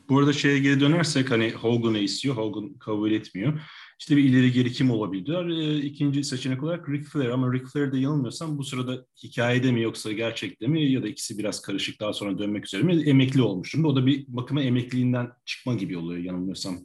[0.10, 3.62] Bu arada şeye geri dönersek hani Hogan'ı istiyor, Hogan kabul etmiyor.
[4.00, 5.50] İşte bir ileri geri kim olabilir?
[5.50, 10.12] Ee, ikinci seçenek olarak Ric Flair ama Ric Flair'de yanılmıyorsam bu sırada hikayede mi yoksa
[10.12, 13.86] gerçekte mi ya da ikisi biraz karışık daha sonra dönmek üzere mi emekli olmuştum.
[13.86, 16.78] O da bir bakıma emekliliğinden çıkma gibi oluyor yanılmıyorsam.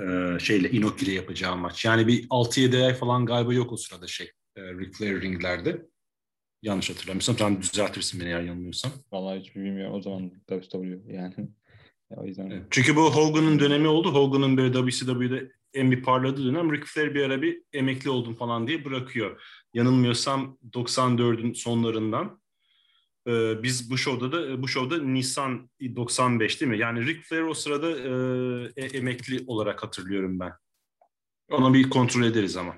[0.00, 1.84] Ee, şeyle Inoki ile yapacağı maç.
[1.84, 5.86] Yani bir 6-7 ay falan galiba yok o sırada şey e, Ric Flair ringlerde.
[6.62, 7.36] Yanlış hatırlamıyorsam.
[7.36, 8.92] Tam düzeltirsin beni eğer yanılmıyorsam.
[9.12, 9.94] Vallahi hiç bilmiyorum.
[9.94, 11.34] O zaman WWE yani.
[12.16, 12.62] o yüzden Evet.
[12.70, 14.14] Çünkü bu Hogan'ın dönemi oldu.
[14.14, 18.66] Hogan'ın böyle WCW'de en bir parladığı dönem Ric Flair bir ara bir emekli oldum falan
[18.66, 19.42] diye bırakıyor.
[19.74, 22.40] Yanılmıyorsam 94'ün sonlarından.
[23.28, 26.78] Ee, biz bu şovda da bu şovda Nisan 95 değil mi?
[26.78, 30.52] Yani Ric Flair o sırada e, e- emekli olarak hatırlıyorum ben.
[31.50, 32.74] Onu bir kontrol ederiz ama.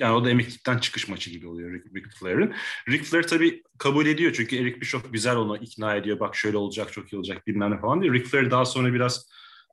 [0.00, 2.54] Yani o da emeklilikten çıkış maçı gibi oluyor Ric, Ric Flair'in.
[2.88, 6.20] Ric Flair tabii kabul ediyor çünkü Eric Bischoff güzel onu ikna ediyor.
[6.20, 8.12] Bak şöyle olacak, çok iyi olacak bilmem ne falan diye.
[8.12, 9.30] Ric Flair daha sonra biraz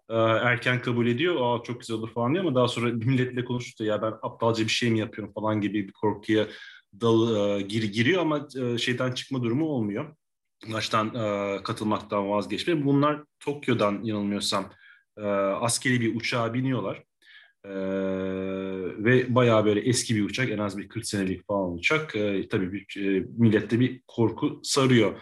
[0.09, 1.35] e, erken kabul ediyor.
[1.39, 4.69] Aa çok güzel olur falan diyor ama daha sonra milletle konuştu ya ben aptalca bir
[4.69, 6.47] şey mi yapıyorum falan gibi bir korkuya
[7.01, 10.15] dal, e, gir, giriyor ama e, şeyden çıkma durumu olmuyor.
[10.67, 12.85] Maçtan e, katılmaktan vazgeçme.
[12.85, 14.71] Bunlar Tokyo'dan yanılmıyorsam
[15.17, 15.21] e,
[15.61, 17.06] askeri bir uçağa biniyorlar.
[17.65, 17.69] Ee,
[19.03, 22.15] ve bayağı böyle eski bir uçak en az bir 40 senelik falan uçak.
[22.15, 25.19] Ee, tabii bir, e, millette bir korku sarıyor.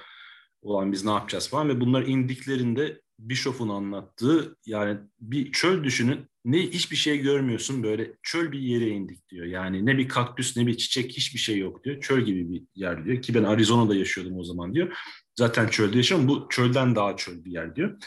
[0.62, 6.62] olan biz ne yapacağız falan ve bunlar indiklerinde Bishop'un anlattığı yani bir çöl düşünün ne
[6.62, 9.46] hiçbir şey görmüyorsun böyle çöl bir yere indik diyor.
[9.46, 12.02] Yani ne bir kaktüs ne bir çiçek hiçbir şey yok diyor.
[12.02, 14.98] Çöl gibi bir yer diyor ki ben Arizona'da yaşıyordum o zaman diyor.
[15.36, 17.98] Zaten çölde yaşıyorum bu çölden daha çöl bir yer diyor.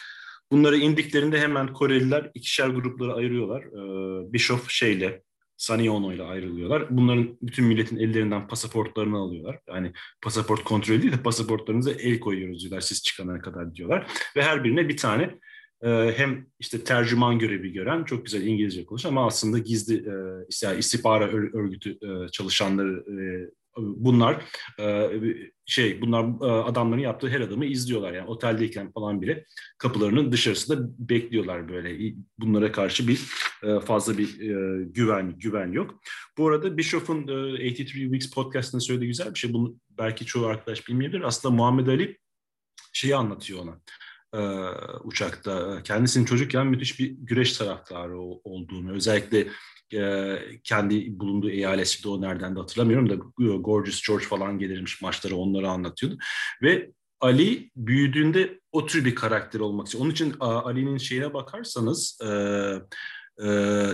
[0.52, 3.62] Bunları indiklerinde hemen Koreliler ikişer gruplara ayırıyorlar.
[3.62, 5.22] Ee, Bishop şeyle
[5.56, 6.86] Sunny Ono ile ayrılıyorlar.
[6.90, 9.58] Bunların bütün milletin ellerinden pasaportlarını alıyorlar.
[9.68, 14.06] Yani pasaport kontrolü değil de pasaportlarınıza el koyuyoruz diyorlar siz çıkana kadar diyorlar.
[14.36, 15.38] Ve her birine bir tane
[15.82, 19.94] e, hem işte tercüman görevi gören çok güzel İngilizce konuşan ama aslında gizli
[20.64, 24.44] e, istihbara örgütü e, çalışanları e, bunlar
[24.80, 25.10] e,
[25.66, 29.44] şey bunlar e, adamların yaptığı her adımı izliyorlar yani oteldeyken falan bile
[29.78, 33.20] kapılarının dışarısında bekliyorlar böyle bunlara karşı bir
[33.62, 34.38] e, fazla bir
[34.84, 36.00] güven güven yok.
[36.38, 37.26] Bu arada Bishop'un
[37.58, 41.22] 83 Weeks podcast'ında söylediği güzel bir şey bunu belki çoğu arkadaş bilmeyebilir.
[41.22, 42.18] Aslında Muhammed Ali
[42.92, 43.80] şeyi anlatıyor ona
[45.04, 45.82] uçakta.
[45.82, 49.48] Kendisinin çocukken müthiş bir güreş taraftarı olduğunu, özellikle
[49.94, 53.14] e, kendi bulunduğu eyaleti o nereden de hatırlamıyorum da
[53.56, 56.18] Gorgeous George falan gelirmiş maçları onları anlatıyordu.
[56.62, 60.04] Ve Ali büyüdüğünde o tür bir karakter olmak istiyor.
[60.04, 62.28] Onun için Ali'nin şeyine bakarsanız e,
[63.38, 63.48] e,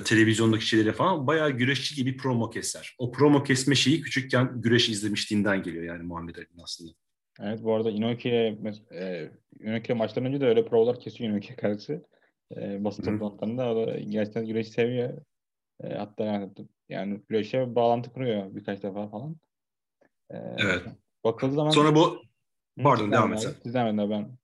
[0.05, 2.95] televizyondaki şeylere falan bayağı güreşçi gibi promo keser.
[2.99, 6.93] O promo kesme şeyi küçükken güreş izlemişliğinden geliyor yani Muhammed Ali'nin aslında.
[7.41, 8.59] Evet bu arada Inoki'ye
[8.93, 9.31] e,
[9.61, 12.05] Inoki maçtan önce de öyle provalar kesiyor Inoki karısı.
[12.57, 15.21] E, basın toplantılarında o da gerçekten güreşi seviyor.
[15.91, 16.51] E, hatta yani,
[16.89, 19.37] yani güreşe bağlantı kuruyor birkaç defa falan.
[20.31, 20.83] E, evet.
[21.25, 21.71] Bakıldığı zaman...
[21.71, 22.23] Sonra bu...
[22.83, 23.53] Pardon devam et sen.
[23.63, 24.39] Siz devam ben.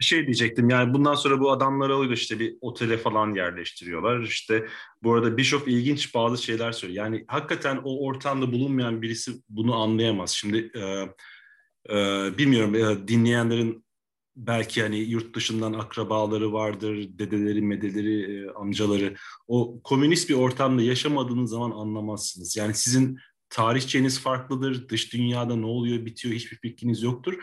[0.00, 4.20] Şey diyecektim yani bundan sonra bu adamları alıyor işte bir otele falan yerleştiriyorlar.
[4.20, 4.66] İşte
[5.02, 7.04] bu arada Bishop ilginç bazı şeyler söylüyor.
[7.04, 10.30] Yani hakikaten o ortamda bulunmayan birisi bunu anlayamaz.
[10.30, 10.80] Şimdi e,
[11.96, 11.98] e,
[12.38, 13.84] bilmiyorum e, dinleyenlerin
[14.36, 19.14] belki hani yurt dışından akrabaları vardır, dedeleri, medeleri, e, amcaları.
[19.48, 22.56] O komünist bir ortamda yaşamadığınız zaman anlamazsınız.
[22.56, 23.18] Yani sizin
[23.48, 27.34] tarihçeniz farklıdır, dış dünyada ne oluyor, bitiyor hiçbir fikriniz yoktur.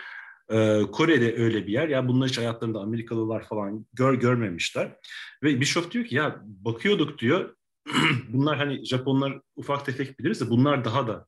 [0.52, 1.88] Ee, Kore'de öyle bir yer.
[1.88, 4.95] Ya bunlar hiç hayatlarında Amerikalılar falan gör görmemişler.
[5.43, 7.56] Ve Bishop diyor ki ya bakıyorduk diyor.
[8.30, 11.28] bunlar hani Japonlar ufak tefek biliriz de bunlar daha da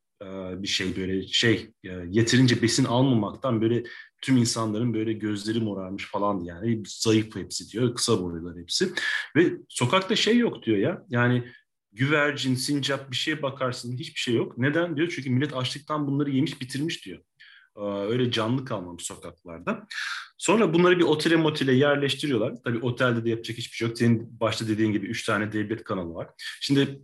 [0.63, 3.83] bir şey böyle şey e, yeterince besin almamaktan böyle
[4.21, 8.93] tüm insanların böyle gözleri morarmış falan yani zayıf hepsi diyor kısa boylular hepsi
[9.35, 11.43] ve sokakta şey yok diyor ya yani
[11.91, 14.57] güvercin, sincap bir şeye bakarsın hiçbir şey yok.
[14.57, 15.13] Neden diyor?
[15.15, 17.19] Çünkü millet açlıktan bunları yemiş bitirmiş diyor.
[18.09, 19.87] Öyle canlı kalmamış sokaklarda.
[20.37, 22.53] Sonra bunları bir otele motele yerleştiriyorlar.
[22.63, 23.97] Tabii otelde de yapacak hiçbir şey yok.
[23.97, 26.27] Senin başta dediğin gibi üç tane devlet kanalı var.
[26.61, 27.01] Şimdi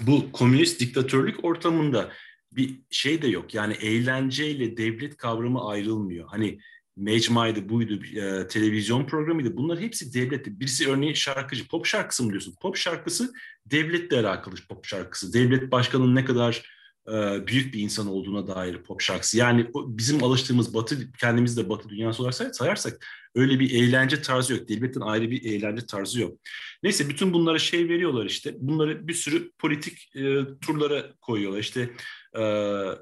[0.00, 2.12] bu komünist diktatörlük ortamında
[2.52, 3.54] bir şey de yok.
[3.54, 6.28] Yani eğlenceyle devlet kavramı ayrılmıyor.
[6.28, 6.58] Hani
[6.96, 9.56] Mecma'ydı, buydu, e, televizyon programıydı.
[9.56, 10.60] Bunlar hepsi devletti.
[10.60, 11.68] Birisi örneğin şarkıcı.
[11.68, 12.54] Pop şarkısı mı diyorsun?
[12.60, 13.32] Pop şarkısı
[13.66, 15.32] devletle alakalı pop şarkısı.
[15.32, 16.62] Devlet başkanının ne kadar
[17.08, 19.38] e, büyük bir insan olduğuna dair pop şarkısı.
[19.38, 24.68] Yani bizim alıştığımız batı, kendimiz de batı dünyası olarak sayarsak öyle bir eğlence tarzı yok.
[24.68, 26.38] Devletin ayrı bir eğlence tarzı yok.
[26.82, 28.54] Neyse bütün bunlara şey veriyorlar işte.
[28.58, 31.58] Bunları bir sürü politik e, turlara koyuyorlar.
[31.58, 31.90] İşte
[32.34, 32.42] e,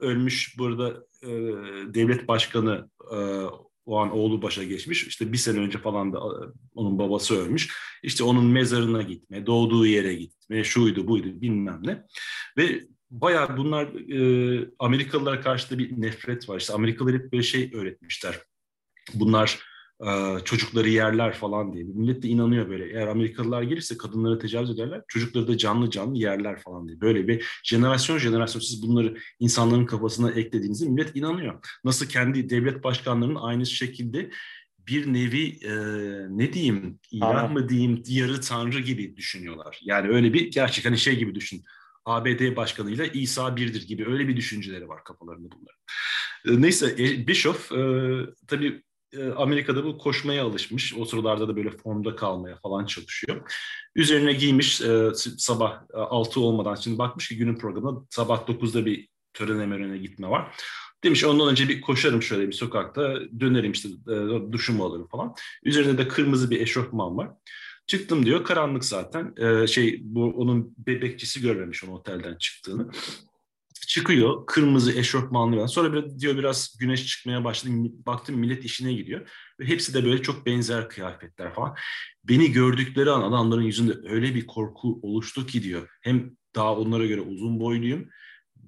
[0.00, 1.28] ölmüş burada e,
[1.94, 3.16] devlet başkanı e,
[3.86, 5.06] o an oğlu başa geçmiş.
[5.06, 6.40] İşte bir sene önce falan da e,
[6.74, 7.74] onun babası ölmüş.
[8.02, 12.04] İşte onun mezarına gitme, doğduğu yere gitme, şuydu buydu bilmem ne.
[12.56, 16.58] Ve bayağı bunlar e, Amerikalılara karşı da bir nefret var.
[16.58, 18.38] İşte Amerikalılar hep böyle şey öğretmişler.
[19.14, 19.60] Bunlar
[20.44, 21.84] çocukları yerler falan diye.
[21.84, 22.84] Millet de inanıyor böyle.
[22.84, 27.00] Eğer Amerikalılar gelirse kadınlara tecavüz ederler, çocukları da canlı canlı yerler falan diye.
[27.00, 31.54] Böyle bir jenerasyon jenerasyon siz bunları insanların kafasına eklediğinizde millet inanıyor.
[31.84, 34.30] Nasıl kendi devlet başkanlarının aynı şekilde
[34.78, 35.72] bir nevi e,
[36.28, 39.80] ne diyeyim ilah mı diyeyim yarı tanrı gibi düşünüyorlar.
[39.84, 41.64] Yani öyle bir gerçek hani şey gibi düşün.
[42.04, 46.62] ABD başkanıyla İsa birdir gibi öyle bir düşünceleri var kafalarında bunların.
[46.62, 47.80] Neyse e, Bishop e,
[48.46, 48.82] tabii
[49.36, 50.94] Amerika'da bu koşmaya alışmış.
[50.98, 53.52] O sıralarda da böyle formda kalmaya falan çalışıyor.
[53.94, 59.08] Üzerine giymiş e, sabah e, 6 olmadan şimdi bakmış ki günün programında sabah 9'da bir
[59.34, 60.54] tören emerine gitme var.
[61.04, 65.34] Demiş ondan önce bir koşarım şöyle bir sokakta dönerim işte e, duşumu alırım falan.
[65.64, 67.30] Üzerinde de kırmızı bir eşofman var.
[67.86, 69.34] Çıktım diyor karanlık zaten.
[69.36, 72.90] E, şey bu onun bebekçisi görmemiş onun otelden çıktığını
[73.86, 75.66] çıkıyor kırmızı eşofmanlı falan.
[75.66, 77.72] Sonra bir, diyor biraz güneş çıkmaya başladı.
[78.06, 79.28] Baktım millet işine gidiyor.
[79.60, 81.74] Ve hepsi de böyle çok benzer kıyafetler falan.
[82.24, 85.88] Beni gördükleri an adamların yüzünde öyle bir korku oluştu ki diyor.
[86.02, 88.08] Hem daha onlara göre uzun boyluyum.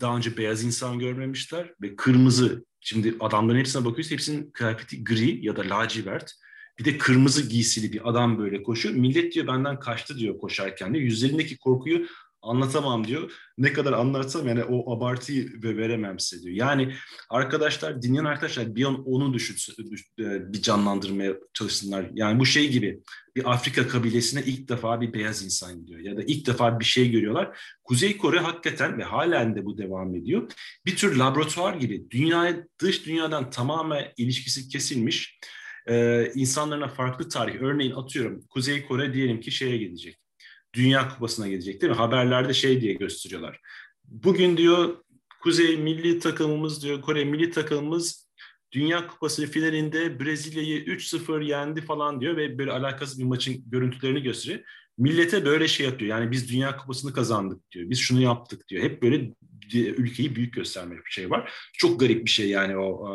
[0.01, 4.11] Daha önce beyaz insan görmemişler ve kırmızı Şimdi adamların hepsine bakıyoruz.
[4.11, 6.33] Hepsinin kıyafeti gri ya da lacivert.
[6.79, 8.94] Bir de kırmızı giysili bir adam böyle koşuyor.
[8.94, 10.99] Millet diyor benden kaçtı diyor koşarken de.
[10.99, 12.07] Yüzlerindeki korkuyu
[12.42, 13.33] anlatamam diyor.
[13.59, 16.57] Ne kadar anlatsam yani o abartıyı veremem size diyor.
[16.57, 16.94] Yani
[17.31, 22.11] arkadaşlar dinleyen arkadaşlar bir an onu düşünsün, e, bir canlandırmaya çalışsınlar.
[22.14, 23.00] Yani bu şey gibi
[23.37, 27.11] bir Afrika kabilesine ilk defa bir beyaz insan gidiyor ya da ilk defa bir şey
[27.11, 27.59] görüyorlar.
[27.85, 30.53] Kuzey Kore hakikaten ve halen de bu devam ediyor.
[30.87, 35.38] Bir tür laboratuvar gibi dünyaya dış dünyadan tamamen ilişkisi kesilmiş
[35.87, 37.55] e, insanlarına farklı tarih.
[37.61, 40.30] Örneğin atıyorum Kuzey Kore diyelim ki şeye gidecek
[40.74, 41.96] Dünya Kupası'na gelecek değil mi?
[41.96, 43.61] Haberlerde şey diye gösteriyorlar.
[44.04, 44.96] Bugün diyor
[45.42, 48.30] Kuzey milli takımımız diyor Kore milli takımımız
[48.72, 54.61] Dünya Kupası finalinde Brezilya'yı 3-0 yendi falan diyor ve böyle alakasız bir maçın görüntülerini gösteriyor.
[54.98, 56.11] Millete böyle şey yapıyor.
[56.11, 57.90] Yani biz Dünya Kupası'nı kazandık diyor.
[57.90, 58.83] Biz şunu yaptık diyor.
[58.83, 59.30] Hep böyle
[59.74, 61.52] ülkeyi büyük gösterme bir şey var.
[61.72, 63.09] Çok garip bir şey yani o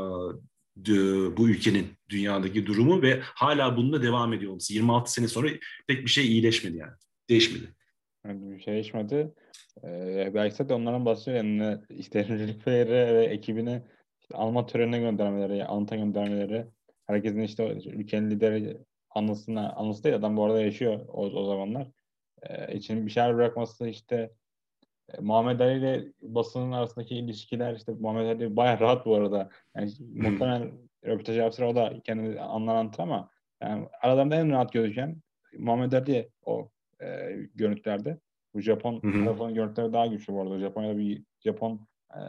[1.38, 4.74] bu ülkenin dünyadaki durumu ve hala bununla devam ediyor olması.
[4.74, 5.50] 26 sene sonra
[5.88, 6.94] pek bir şey iyileşmedi yani
[7.30, 7.76] değişmedi.
[8.26, 9.34] Yani bir şey değişmedi.
[9.84, 13.82] Ee, belki de onların bahsediyor yani işte Rüfeyre ve ekibini
[14.22, 16.66] işte alma törenine göndermeleri, Anta göndermeleri,
[17.08, 18.78] herkesin işte ülkenin lideri
[19.10, 21.88] anısına, anısı değil adam bu arada yaşıyor o, o zamanlar.
[22.44, 24.32] Ee, için bir şeyler bırakması işte
[25.14, 29.50] e, Muhammed Ali ile basının arasındaki ilişkiler işte Muhammed Ali bayağı rahat bu arada.
[29.76, 30.72] Yani muhtemelen
[31.06, 33.30] röportaj yapsa o da kendini anlar ama
[33.62, 35.22] yani aralarında en rahat gözüken
[35.58, 36.70] Muhammed Ali o
[37.02, 38.18] e, görüntülerde.
[38.54, 40.60] Bu Japon tarafının görüntüleri daha güçlü bu arada.
[40.60, 42.22] Japonya'da bir Japon e,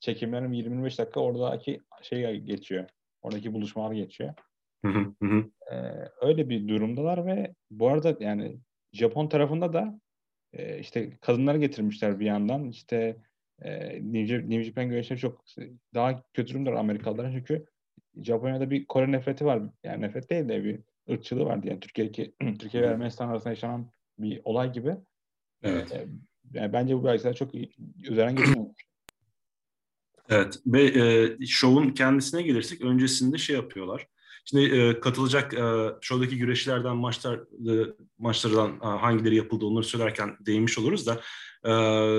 [0.00, 2.84] çekimlerin 25 dakika oradaki şey geçiyor.
[3.22, 4.34] Oradaki buluşmalar geçiyor.
[5.72, 5.76] E,
[6.20, 8.56] öyle bir durumdalar ve bu arada yani
[8.92, 10.00] Japon tarafında da
[10.52, 12.68] e, işte kadınları getirmişler bir yandan.
[12.68, 13.16] İşte
[13.62, 15.44] e, New Japan güreşleri çok
[15.94, 17.66] daha kötü durumdalar Amerikalıların çünkü
[18.22, 19.62] Japonya'da bir Kore nefreti var.
[19.84, 21.66] Yani nefret değil de bir ırkçılığı vardı.
[21.66, 24.96] Yani Türkiye'deki Türkiye ve Ermenistan arasında yaşanan bir olay gibi.
[25.62, 25.92] Evet.
[25.92, 26.08] E,
[26.52, 27.54] yani bence bu belgeseler çok
[28.04, 28.86] üzerinden geçilmemiş.
[30.28, 34.06] Evet ve e, şovun kendisine gelirsek öncesinde şey yapıyorlar.
[34.44, 37.86] Şimdi e, katılacak e, şovdaki güreşlerden maçlar e,
[38.18, 41.20] maçlardan e, hangileri yapıldı onları söylerken değinmiş oluruz da
[41.64, 41.72] e,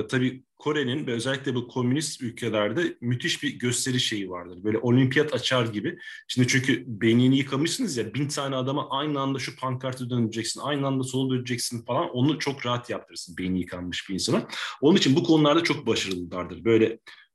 [0.08, 4.64] tabii Kore'nin ve özellikle bu komünist ülkelerde müthiş bir gösteri şeyi vardır.
[4.64, 5.98] Böyle olimpiyat açar gibi.
[6.28, 11.04] Şimdi çünkü beynini yıkamışsınız ya bin tane adama aynı anda şu pankartı döneceksin, aynı anda
[11.04, 14.48] sola döneceksin falan onu çok rahat yaptırırsın beyni yıkanmış bir insana.
[14.82, 16.66] Onun için bu konularda çok başarılılardır.
[16.66, 16.86] Böyle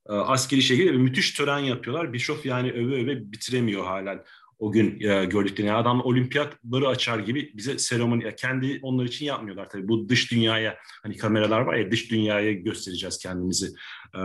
[0.08, 2.12] e, askeri şekilde müthiş tören yapıyorlar.
[2.12, 4.24] Bischoff yani öve öve bitiremiyor halen
[4.58, 5.72] o gün e, gördüklerini.
[5.72, 9.88] Adam olimpiyatları açar gibi bize seremoni kendi onlar için yapmıyorlar tabii.
[9.88, 13.66] Bu dış dünyaya hani kameralar var ya dış dünyaya göstereceğiz kendimizi
[14.14, 14.22] e,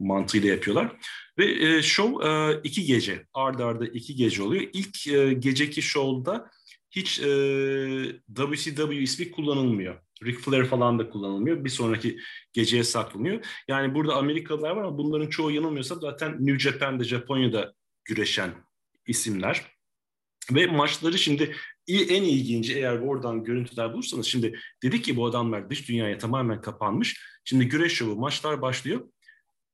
[0.00, 0.92] mantığıyla yapıyorlar.
[1.38, 4.64] Ve e, show e, iki gece ardarda arda iki gece oluyor.
[4.72, 6.50] İlk e, geceki show'da
[6.90, 7.24] hiç e,
[8.36, 9.98] WCW ismi kullanılmıyor.
[10.24, 11.64] Ric Flair falan da kullanılmıyor.
[11.64, 12.18] Bir sonraki
[12.52, 13.44] geceye saklanıyor.
[13.68, 18.50] Yani burada Amerikalılar var ama bunların çoğu yanılmıyorsa zaten New Japan'da, Japonya'da güreşen
[19.06, 19.72] isimler.
[20.50, 21.56] Ve maçları şimdi
[21.88, 27.20] en ilginci eğer oradan görüntüler bulursanız şimdi dedik ki bu adamlar dış dünyaya tamamen kapanmış.
[27.44, 29.08] Şimdi güreş şovu maçlar başlıyor.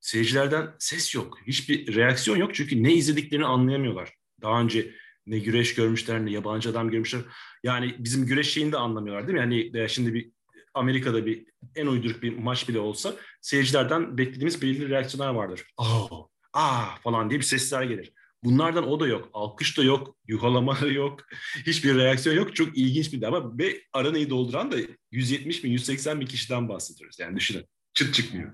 [0.00, 1.38] Seyircilerden ses yok.
[1.46, 4.14] Hiçbir reaksiyon yok çünkü ne izlediklerini anlayamıyorlar.
[4.42, 4.94] Daha önce
[5.26, 7.22] ne güreş görmüşler ne yabancı adam görmüşler.
[7.64, 9.40] Yani bizim güreş şeyini de anlamıyorlar değil mi?
[9.40, 10.30] Yani e, şimdi bir
[10.74, 15.64] Amerika'da bir en uyduruk bir maç bile olsa seyircilerden beklediğimiz belirli reaksiyonlar vardır.
[15.76, 18.12] Oh, ah falan diye bir sesler gelir.
[18.44, 19.30] Bunlardan o da yok.
[19.32, 20.16] Alkış da yok.
[20.28, 21.20] Yuhalama da yok.
[21.66, 22.56] Hiçbir reaksiyon yok.
[22.56, 24.76] Çok ilginç bir ama ve aranayı dolduran da
[25.10, 27.18] 170 bin, 180 bin kişiden bahsediyoruz.
[27.18, 27.64] Yani düşünün.
[27.94, 28.52] Çıt çıkmıyor.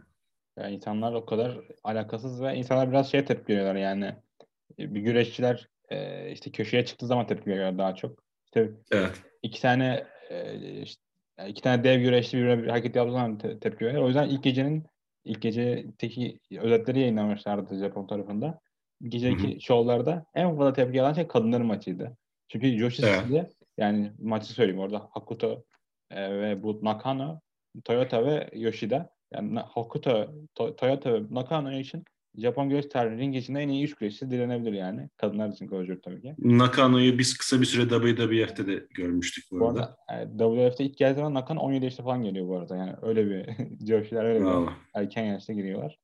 [0.58, 4.14] Yani insanlar o kadar alakasız ve insanlar biraz şey tepki veriyorlar yani.
[4.78, 8.24] Bir güreşçiler e, işte köşeye çıktığı zaman tepki veriyorlar daha çok.
[8.44, 9.22] İşte evet.
[9.42, 11.02] iki tane e, işte,
[11.48, 14.04] iki tane dev güreşçi bir, bir hareket yaptığı zaman te- tepki veriyorlar.
[14.04, 14.86] O yüzden ilk gecenin
[15.24, 18.60] ilk gecedeki özetleri yayınlamışlardı Japon tarafında
[19.08, 22.16] geceki şovlarda en fazla tepki alan şey kadınların maçıydı.
[22.48, 23.52] Çünkü Joshi evet.
[23.78, 25.64] yani maçı söyleyeyim orada Hakuto
[26.10, 27.40] e, ve bu Nakano,
[27.84, 30.10] Toyota ve Yoshida yani Hakuto,
[30.56, 32.04] to- Toyota ve Nakano için
[32.36, 35.08] Japon güreş tarihinin ring içinde en iyi üç güreşçi dilenebilir yani.
[35.16, 36.34] Kadınlar için konuşuyorum tabii ki.
[36.38, 39.96] Nakano'yu biz kısa bir süre WWF'te de görmüştük bu, bu arada.
[40.08, 42.76] arada yani WWF'te ilk geldiği zaman Nakano 17 yaşta falan geliyor bu arada.
[42.76, 43.46] Yani öyle bir
[43.86, 45.98] Joshi'ler öyle bir erken yaşta giriyorlar.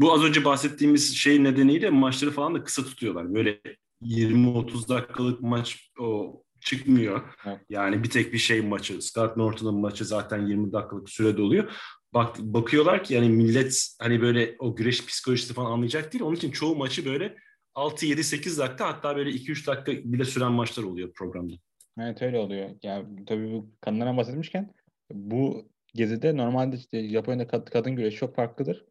[0.00, 3.34] Bu az önce bahsettiğimiz şey nedeniyle maçları falan da kısa tutuyorlar.
[3.34, 3.60] Böyle
[4.02, 7.22] 20-30 dakikalık maç o çıkmıyor.
[7.46, 7.60] Evet.
[7.70, 9.02] Yani bir tek bir şey maçı.
[9.02, 11.72] Scott Norton'un maçı zaten 20 dakikalık sürede oluyor.
[12.14, 16.24] bak bakıyorlar ki yani millet hani böyle o güreş psikolojisi falan anlayacak değil.
[16.24, 17.36] Onun için çoğu maçı böyle
[17.74, 21.54] 6 7 8 dakika hatta böyle 2 3 dakika bile süren maçlar oluyor programda.
[22.00, 22.70] Evet öyle oluyor.
[22.82, 24.74] Yani tabii bu kadınlara bahsetmişken
[25.12, 28.84] bu gezide normalde işte Japonya'da kad- kadın güreşi çok farklıdır.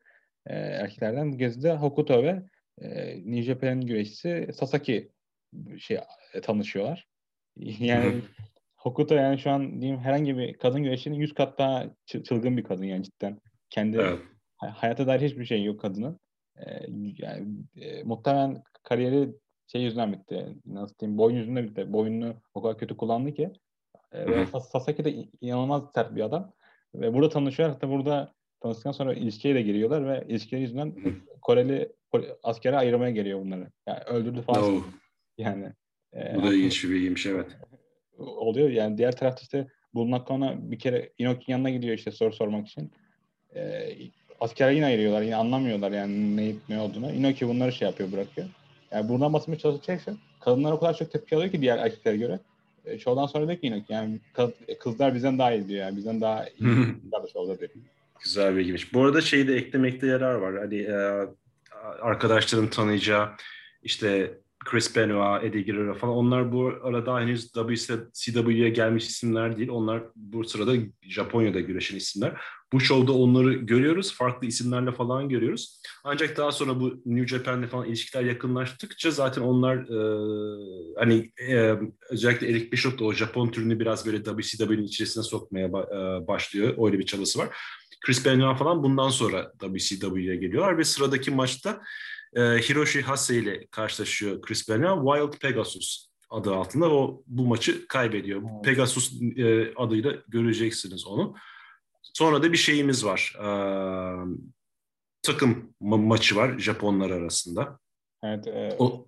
[0.48, 2.44] Ee, erkeklerden bu gezide Hokuto ve
[2.82, 5.12] e, New Japan güreşçisi Sasaki
[5.80, 6.00] şey
[6.34, 7.08] e, tanışıyorlar.
[7.80, 8.22] Yani
[8.78, 12.64] Hokuto yani şu an diyeyim herhangi bir kadın güreşçinin 100 kat daha çı- çılgın bir
[12.64, 13.42] kadın yani cidden.
[13.70, 14.20] Kendi Evet.
[14.58, 16.20] hay- hayata dair hiçbir şey yok kadının.
[16.58, 16.64] Ee,
[17.18, 19.30] yani e, muhtemelen kariyeri
[19.68, 20.48] şey yüzünden bitti.
[20.66, 21.18] Nasıl diyeyim?
[21.18, 21.94] Boyun yüzünden bitti.
[21.94, 23.52] Boynunu o kadar kötü kullandı ki.
[24.12, 26.54] E, ve Sasaki de in- inanılmaz sert bir adam.
[26.96, 27.76] Ve burada tanışıyorlar.
[27.76, 30.94] Hatta burada tanıştıktan sonra ilişkiye de giriyorlar ve ilişkileri yüzünden.
[31.42, 33.68] Koreli Kore- askere ayırmaya geliyor bunları.
[33.88, 34.76] Yani öldürdü falan.
[34.76, 34.82] No.
[35.38, 35.74] Yani.
[36.14, 37.48] E, Bu da ilginç bir bilgiymiş evet.
[38.18, 38.70] oluyor.
[38.70, 42.92] Yani diğer tarafta işte Bulunakona bir kere Inoki'nin yanına gidiyor işte soru sormak için.
[43.56, 43.90] Ee,
[44.40, 45.22] askere yine ayırıyorlar.
[45.22, 47.12] Yine anlamıyorlar yani ne, ne olduğunu.
[47.12, 48.48] Inoki bunları şey yapıyor bırakıyor.
[48.92, 50.20] Yani buradan basmaya çalışacaksın.
[50.40, 52.40] Kadınlar o kadar çok tepki alıyor ki diğer erkeklere göre.
[52.86, 54.20] E, şovdan sonra diyor ki Inoki yani
[54.80, 55.98] kızlar bizden daha iyi diyor yani.
[55.98, 56.58] Bizden daha iyi
[57.02, 57.72] kızlar da şovda diyor.
[58.24, 58.94] Güzel bilgiymiş.
[58.94, 60.58] Bu arada şeyi de eklemekte yarar var.
[60.58, 61.28] Hani e,
[62.02, 63.30] arkadaşların tanıyacağı
[63.84, 69.70] işte Chris Benoit, Eddie Guerrero falan onlar bu arada henüz WCW'ye gelmiş isimler değil.
[69.70, 72.34] Onlar bu sırada Japonya'da güreşen isimler.
[72.74, 74.14] Bu şovda onları görüyoruz.
[74.14, 75.82] Farklı isimlerle falan görüyoruz.
[76.04, 81.76] Ancak daha sonra bu New Japan'le falan ilişkiler yakınlaştıkça zaten onlar e, hani e,
[82.10, 86.88] özellikle Eric Bischoff da o Japon türünü biraz böyle WCW'nin içerisine sokmaya e, başlıyor.
[86.88, 87.50] Öyle bir çabası var.
[88.06, 91.82] Chris Benoit falan bundan sonra WCW'ye geliyorlar ve sıradaki maçta
[92.36, 95.08] e, Hiroshi Hase ile karşılaşıyor Chris Benoit.
[95.32, 98.42] Wild Pegasus adı altında o bu maçı kaybediyor.
[98.54, 98.66] Evet.
[98.66, 101.36] Pegasus e, adıyla göreceksiniz onu.
[102.02, 103.36] Sonra da bir şeyimiz var.
[103.40, 103.48] E,
[105.22, 107.80] takım ma- maçı var Japonlar arasında.
[108.24, 108.48] Evet.
[108.48, 109.08] E, O,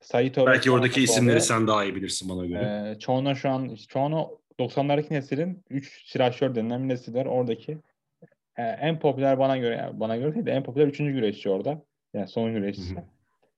[0.00, 1.40] Saito belki oradaki isimleri oluyor.
[1.46, 2.92] sen daha iyi bilirsin bana göre.
[2.96, 7.26] Ee, Chono şu an Chono 90'lardaki neslin 3 silahşör denilen bir nesil var.
[7.26, 7.78] Oradaki
[8.56, 10.98] e, en popüler bana göre yani bana göre değil de en popüler 3.
[10.98, 11.82] güreşçi orada.
[12.16, 12.96] Yani son güreşçisi.
[12.96, 13.02] Hı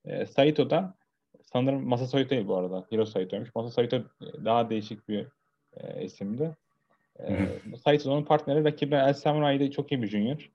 [0.04, 0.94] E, Saito da
[1.42, 2.84] sanırım Masa Saito değil bu arada.
[2.92, 3.54] Hiro Saito'ymuş.
[3.54, 5.26] Masa Saito daha değişik bir
[5.76, 6.56] e, isimdi.
[7.18, 10.50] E, Hı Saito onun partneri rakibi El Samurai'de çok iyi bir junior.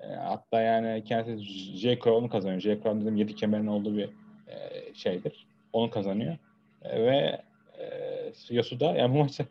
[0.00, 1.44] E, hatta yani kendisi
[1.78, 1.98] J.
[1.98, 2.60] Crow'unu kazanıyor.
[2.60, 2.82] J.
[2.82, 4.08] Crow dedim 7 kemerin olduğu bir
[4.48, 5.46] e, şeydir.
[5.72, 6.36] Onu kazanıyor.
[6.82, 7.42] E, ve
[7.78, 9.44] e, Yasuda yani bu maçta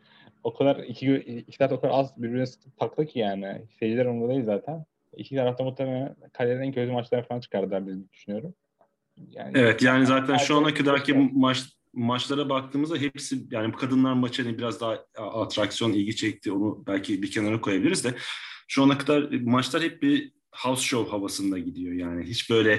[0.44, 2.44] o kadar iki, iki taraf o kadar az birbirine
[2.78, 3.62] taktı ki yani.
[3.78, 4.84] Seyirciler umurunda değil zaten.
[5.16, 8.54] İki tarafta muhtemelen en kötü maçları falan çıkardılar diye düşünüyorum.
[9.16, 14.44] Yani Evet yani zaten şu ana kadarki maç maçlara baktığımızda hepsi yani bu kadınlar maçı
[14.44, 18.14] hani biraz daha atraksiyon ilgi çekti onu belki bir kenara koyabiliriz de
[18.68, 22.72] şu ana kadar maçlar hep bir house show havasında gidiyor yani hiç böyle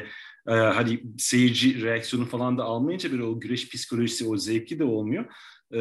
[0.48, 5.26] e, hani seyirci reaksiyonu falan da almayınca bir o güreş psikolojisi o zevki de olmuyor.
[5.72, 5.80] E,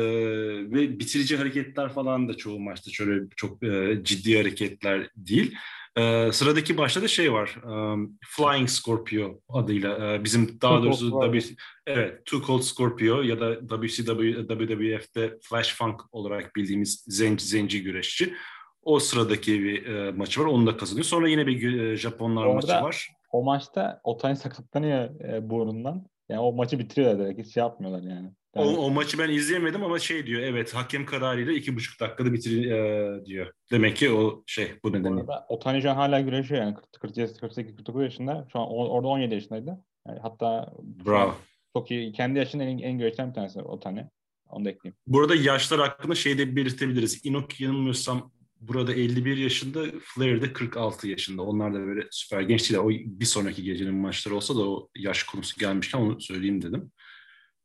[0.70, 5.54] ve bitirici hareketler falan da çoğu maçta şöyle çok e, ciddi hareketler değil.
[5.98, 7.56] Ee, sıradaki başta da şey var.
[7.64, 10.14] um, Flying Scorpio adıyla.
[10.14, 11.20] e, bizim daha Too doğrusu.
[11.32, 11.54] W,
[11.86, 18.34] evet, Too Cold Scorpio ya da WCW, WWF'de Flash Funk olarak bildiğimiz zenci, zenci güreşçi.
[18.82, 20.46] O sıradaki bir e, maçı var.
[20.46, 21.04] Onu da kazanıyor.
[21.04, 23.08] Sonra yine bir e, Japonlar Orada- maçı var.
[23.32, 26.06] O maçta Otani sakatlanıyor e, burnundan.
[26.28, 27.46] Yani o maçı bitiriyorlar direkt.
[27.46, 28.30] Hiç şey yapmıyorlar yani.
[28.56, 30.42] O, o maçı ben izleyemedim ama şey diyor.
[30.42, 33.52] Evet hakem kararıyla iki buçuk dakikada bitir e, diyor.
[33.70, 35.22] Demek ki o şey bu nedenle.
[35.48, 36.74] Otani şu an hala güreşiyor yani.
[37.00, 38.46] 48, 48, 49 yaşında.
[38.52, 39.78] Şu an orada 17 yaşındaydı.
[40.08, 40.72] Yani hatta
[41.06, 41.34] Bravo.
[41.76, 42.12] çok iyi.
[42.12, 44.06] Kendi yaşında en, en güreşten bir tanesi Otani.
[44.50, 44.96] Onu da ekleyeyim.
[45.06, 47.26] Burada yaşlar hakkında şey de belirtebiliriz.
[47.26, 51.42] Inoki yanılmıyorsam burada 51 yaşında, Flair de 46 yaşında.
[51.42, 52.82] Onlar da böyle süper genç değil.
[52.82, 56.90] O bir sonraki gecenin maçları olsa da o yaş konusu gelmişken onu söyleyeyim dedim.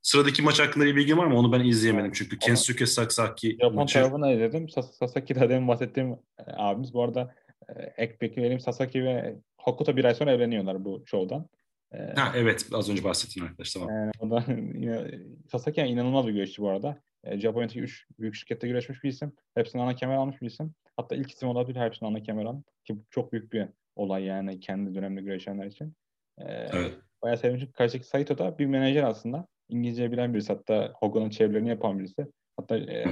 [0.01, 1.37] Sıradaki maç hakkında bir bilgin var mı?
[1.37, 2.39] Onu ben izleyemedim çünkü.
[2.39, 3.93] Kensuke Sasaki Japon maçı.
[3.93, 4.69] tarafını izledim.
[4.69, 6.17] Sas- Sasaki de demin bahsettiğim e,
[6.57, 6.93] abimiz.
[6.93, 7.35] Bu arada
[7.69, 8.59] e, ek bilgi vereyim.
[8.59, 11.49] Sasaki ve Hokuto bir ay sonra evleniyorlar bu şovdan.
[11.93, 13.89] E, Ha evet az önce bahsettiğim arkadaş tamam.
[13.89, 15.11] Yani o da yine
[15.51, 17.01] Sasaki yani inanılmaz bir güreşçi bu arada.
[17.23, 19.31] E, Japonya'daki 3 büyük şirkette güreşmiş bir isim.
[19.55, 20.73] Hepsinin ana kemer almış bir isim.
[20.97, 22.63] Hatta ilk isim olabilir hepsinin ana kemer alan.
[22.85, 25.95] Ki çok büyük bir olay yani kendi dönemde güreşenler için.
[26.37, 26.93] E, Evet.
[27.23, 27.71] Bayağı sevmiştim.
[27.71, 29.47] Karşıdaki Saito da bir menajer aslında.
[29.71, 30.53] İngilizce bilen birisi.
[30.53, 32.27] Hatta Hogan'ın çevirilerini yapan birisi.
[32.57, 33.05] Hatta e,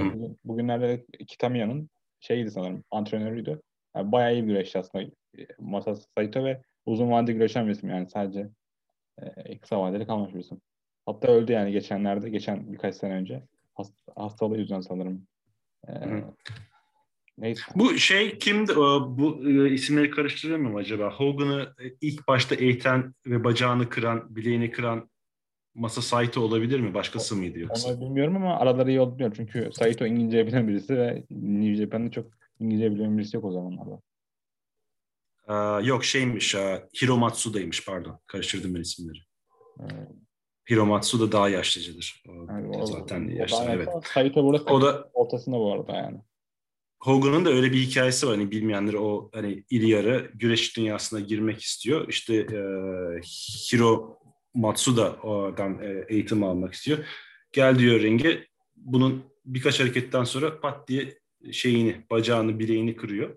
[0.44, 1.90] bugünlerde Kitamiya'nın
[2.20, 2.84] şeyiydi sanırım.
[2.90, 3.60] Antrenörüydü.
[3.96, 5.04] Yani bayağı iyi bir güreşçi aslında.
[5.38, 8.48] E, Masa Saito ve uzun vadede güreşen bir isim yani sadece
[9.22, 10.60] e, kısa vadeli kalmış bir isim.
[11.06, 13.42] Hatta öldü yani geçenlerde, geçen birkaç sene önce.
[13.74, 15.26] Hast- hastalığı yüzünden sanırım.
[15.88, 15.92] E.
[17.38, 17.62] Neyse.
[17.74, 18.76] Bu şey kimdi?
[18.76, 21.14] Bu e, isimleri karıştırıyor muyum acaba?
[21.14, 25.10] Hogan'ı e, ilk başta eğiten ve bacağını kıran, bileğini kıran
[25.74, 26.94] Masa Saito olabilir mi?
[26.94, 27.88] Başkası mıydı yoksa?
[27.88, 29.32] Onu bilmiyorum ama araları iyi biliyorum.
[29.36, 32.26] Çünkü Saito İngilizce bilen birisi ve New Japan'da çok
[32.60, 34.00] İngilizce bilen birisi yok o zamanlarda.
[35.46, 38.20] Aa, yok şeymiş, aa, Hiro Matsuda'ymış pardon.
[38.26, 39.18] Karıştırdım ben isimleri.
[39.80, 39.84] Ee,
[40.70, 42.22] Hiro Matsuda daha yaşlıcıdır.
[42.28, 42.32] O,
[42.78, 43.88] o- zaten o yaşlı, evet.
[44.14, 46.18] Saito burada O da ortasında bu arada yani.
[47.02, 48.36] Hogan'ın da öyle bir hikayesi var.
[48.36, 52.08] Hani bilmeyenler o hani iri yarı güreş dünyasına girmek istiyor.
[52.08, 52.60] İşte e,
[53.72, 54.19] Hiro
[54.54, 56.98] Matsuda oradan e, eğitim almak istiyor.
[57.52, 58.46] Gel diyor ringe.
[58.76, 61.18] Bunun birkaç hareketten sonra pat diye
[61.52, 63.36] şeyini, bacağını, bileğini kırıyor.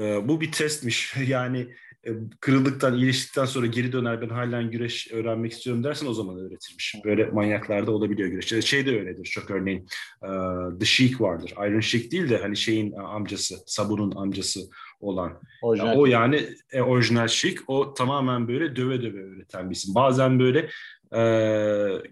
[0.00, 1.14] E, bu bir testmiş.
[1.28, 1.74] yani
[2.06, 2.10] e,
[2.40, 6.94] kırıldıktan, iyileştikten sonra geri döner ben halen güreş öğrenmek istiyorum dersen o zaman öğretilmiş.
[7.04, 8.64] Böyle manyaklarda olabiliyor güreş.
[8.66, 9.86] Şey de öyledir çok örneğin.
[10.80, 11.50] The Sheik vardır.
[11.50, 14.60] Iron Sheik değil de hani şeyin amcası, Sabu'nun amcası
[15.02, 15.40] olan.
[15.62, 15.96] Orijinal.
[15.96, 17.58] O yani e, orijinal Sheik.
[17.66, 19.94] O tamamen böyle döve döve öğreten bir isim.
[19.94, 20.68] Bazen böyle
[21.14, 21.22] e,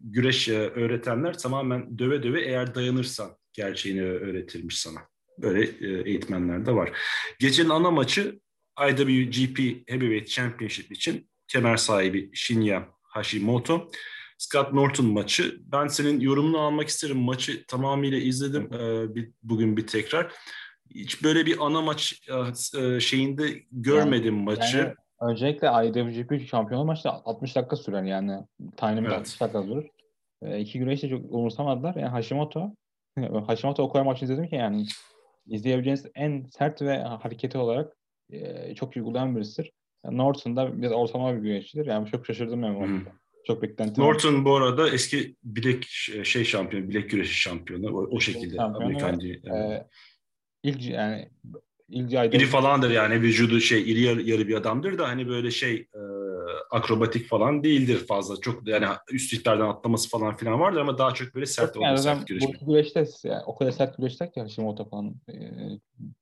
[0.00, 5.00] güreş e, öğretenler tamamen döve döve eğer dayanırsan gerçeğini öğretirmiş sana.
[5.38, 6.90] Böyle e, eğitmenler de var.
[7.38, 8.40] Gecenin ana maçı
[8.88, 13.88] IWGP Heavyweight Championship için kemer sahibi Shinya Hashimoto.
[14.40, 15.60] Scott Norton maçı.
[15.60, 17.18] Ben senin yorumunu almak isterim.
[17.18, 20.32] Maçı tamamıyla izledim e, bir, bugün bir tekrar.
[20.94, 24.78] Hiç böyle bir ana maç e, e, şeyinde görmedim maçı.
[24.78, 28.32] Yani öncelikle IWGP şampiyonu maçta 60 dakika sürer yani.
[28.76, 29.12] Tiny Evet.
[29.12, 29.84] 60 dakika durur.
[30.42, 31.94] E, iki güreş de çok umursamadılar.
[31.94, 32.72] Yani Hashimoto
[33.46, 34.86] Hashimoto o kadar maç izledim ki yani
[35.46, 37.96] izleyebileceğiniz en sert ve hareketi olarak
[38.30, 39.72] e, çok uygulayan birisidir.
[40.04, 41.86] Yani Norton da biraz ortalama bir güreşçidir.
[41.86, 43.12] Yani çok şaşırdım ben bu maçta.
[43.46, 44.04] Çok beklentim.
[44.04, 44.08] var.
[44.08, 45.84] Norton bu arada eski bilek
[46.24, 47.96] şey şampiyonu, bilek güreşi şampiyonu.
[47.96, 49.86] O, o şekilde Şampiyonu Amerikan ve, e,
[50.62, 51.28] ilk yani
[51.88, 55.50] ilk İri IWGP falandır yani vücudu şey iri yarı, yarı bir adamdır da hani böyle
[55.50, 56.00] şey e,
[56.70, 58.40] akrobatik falan değildir fazla.
[58.40, 62.18] Çok yani üst liglerden atlaması falan filan vardır ama daha çok böyle sert yani zaten
[62.18, 62.52] sert güreşme.
[62.60, 65.34] bu güreşte yani o kadar sert güreşler ki Hashimoto falan e,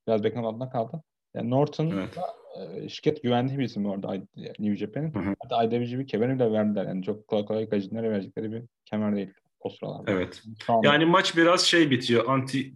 [0.07, 1.03] biraz beklenen altında kaldı.
[1.35, 2.17] Yani Norton Evet.
[2.17, 2.35] da,
[2.77, 4.29] e, şirket güvendiği bir isim I-
[4.59, 5.13] New Japan'in.
[5.43, 6.87] Hatta IWGP kemeri bile verdiler.
[6.87, 9.31] Yani çok kolay kolay gajinlere verecekleri bir kemer değil
[9.61, 10.11] o sıralarda.
[10.13, 10.43] Evet.
[10.69, 12.73] Anda- Yani maç biraz şey bitiyor, anti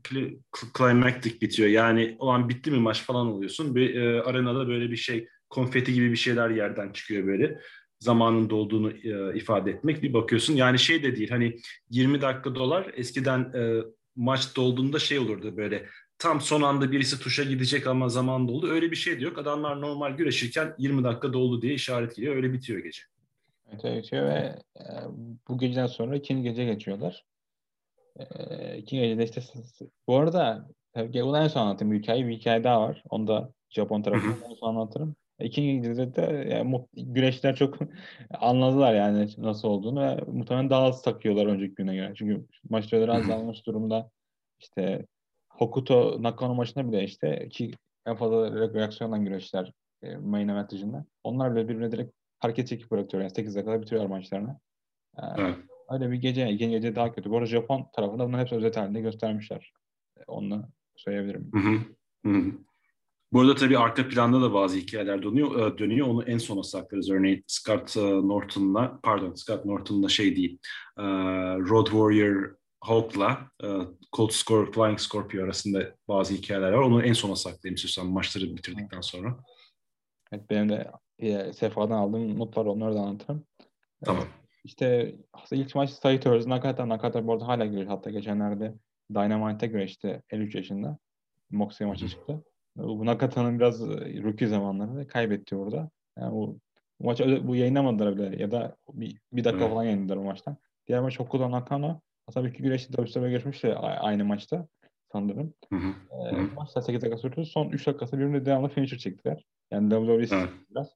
[0.78, 1.68] climactic bitiyor.
[1.68, 3.74] Yani o an bitti mi maç falan oluyorsun.
[3.74, 7.58] Bir e, arenada böyle bir şey, konfeti gibi bir şeyler yerden çıkıyor böyle.
[8.00, 10.02] Zamanın dolduğunu e, ifade etmek.
[10.02, 11.56] Bir bakıyorsun yani şey de değil hani
[11.90, 13.82] 20 dakika dolar eskiden e,
[14.16, 15.86] maç dolduğunda şey olurdu böyle
[16.18, 18.70] tam son anda birisi tuşa gidecek ama zaman doldu.
[18.70, 19.38] Öyle bir şey de yok.
[19.38, 22.36] Adamlar normal güreşirken 20 dakika doldu diye işaret geliyor.
[22.36, 23.02] Öyle bitiyor gece.
[23.84, 24.84] Öyle bitiyor ve e,
[25.48, 27.24] bu geceden sonra ikinci gece geçiyorlar.
[28.16, 29.42] E, ikinci gecede işte
[30.08, 31.92] bu arada tabii bunu en son anlatayım.
[31.92, 33.02] Bir hikaye, bir hikaye daha var.
[33.10, 35.16] Onu da Japon tarafından en son anlatırım.
[35.40, 37.78] İkinci gecede de yani, güreşler çok
[38.30, 42.12] anladılar yani nasıl olduğunu ve muhtemelen daha az takıyorlar önceki güne göre.
[42.16, 44.10] Çünkü maç süreleri azalmış durumda.
[44.60, 45.06] İşte
[45.48, 47.72] Hokuto Nakano maçında bile işte ki
[48.06, 51.04] en fazla re- reaksiyonla güreşler e, main event dışında.
[51.24, 52.12] Onlar bile birbirine direkt
[52.42, 53.22] hareket çekip bırakıyor.
[53.22, 54.60] Yani 8 dakikada bitiriyorlar maçlarını.
[55.18, 55.56] Ee, Evet.
[55.90, 57.30] Öyle bir gece, ikinci gece daha kötü.
[57.30, 59.72] Bu arada Japon tarafında bunların hepsi özet halinde göstermişler.
[60.18, 61.50] Ee, Onu söyleyebilirim.
[61.54, 61.78] Hı hı.
[62.26, 62.52] Hı hı.
[63.32, 65.74] Bu arada tabii arka planda da bazı hikayeler dönüyor.
[65.74, 66.06] e, dönüyor.
[66.06, 67.10] Onu en sona saklarız.
[67.10, 70.58] Örneğin Scott e, Norton'la, pardon Scott Norton'la şey değil,
[70.98, 71.02] e,
[71.58, 73.66] Road Warrior Hulk'la e,
[74.12, 76.82] Cold Scorp Flying Scorpio arasında bazı hikayeler var.
[76.82, 79.36] Onu en sona saklayayım istiyorsan maçları bitirdikten sonra.
[80.32, 82.66] Evet, benim de e, Sefa'dan aldığım not var.
[82.66, 83.44] Onları da anlatırım.
[84.04, 84.24] Tamam.
[84.64, 85.14] İşte
[85.52, 86.46] ilk maç Saito vs.
[86.46, 86.88] Nakata.
[86.88, 87.88] Nakata bu arada hala güreş.
[87.88, 88.74] Hatta geçenlerde
[89.14, 90.98] Dynamite'de güreşti 53 yaşında.
[91.50, 92.44] Moxley maçı çıktı.
[92.76, 95.90] Bu Nakata'nın biraz e, rookie zamanları ve kaybetti orada.
[96.18, 96.58] Yani bu,
[97.00, 99.72] bu maçı öyle- bu yayınlamadılar bile ya da bir, bir dakika Evet.
[99.72, 100.56] falan yayınladılar bu maçtan.
[100.86, 102.00] Diğer maç Hokuto Nakano.
[102.26, 104.66] Aslında iki güreşte WWE'ye görüşmüştü a- aynı maçta
[105.12, 105.54] sanırım.
[105.72, 105.92] Hı hı.
[106.12, 106.54] Ee, Hı.
[106.54, 107.44] maçta 8 dakika sürdü.
[107.46, 109.44] Son 3 dakikası birbirine devamlı finisher çektiler.
[109.70, 110.48] Yani WWE Evet.
[110.70, 110.94] biraz.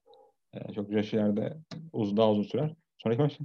[0.53, 1.57] Ee, çok güzel şeylerde
[1.93, 2.75] uz, daha uzun sürer.
[2.97, 3.39] Sonraki maç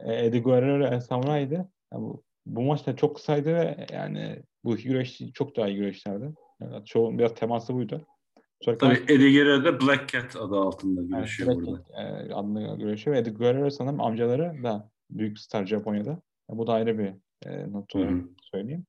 [0.00, 1.54] e, Eddie Guerrero Samurai'di.
[1.92, 5.76] Yani bu, bu maç da çok kısaydı ve yani bu iki güreşçi çok daha iyi
[5.76, 6.34] güreşlerdi.
[6.60, 8.06] Yani çoğun biraz teması buydu.
[8.60, 11.76] Sonraki maç Tabii Eddie Guerrero da Black Cat adı altında yani güreşiyor Black burada.
[11.76, 13.16] Cat, e, adlı güreşiyor.
[13.16, 16.10] Ve Eddie Guerrero sanırım amcaları da büyük star Japonya'da.
[16.50, 17.12] Yani bu da ayrı bir
[17.46, 18.86] e, not olarak söyleyeyim.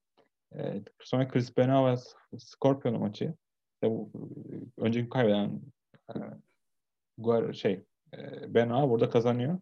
[0.55, 1.99] E, sonra Chris Benoit
[2.33, 3.33] ve Scorpio maçı.
[3.73, 4.11] İşte bu
[4.51, 5.61] e, önceki kaybeden
[6.09, 6.15] e,
[7.19, 7.83] Guer- şey
[8.17, 9.59] e, Benoit burada kazanıyor.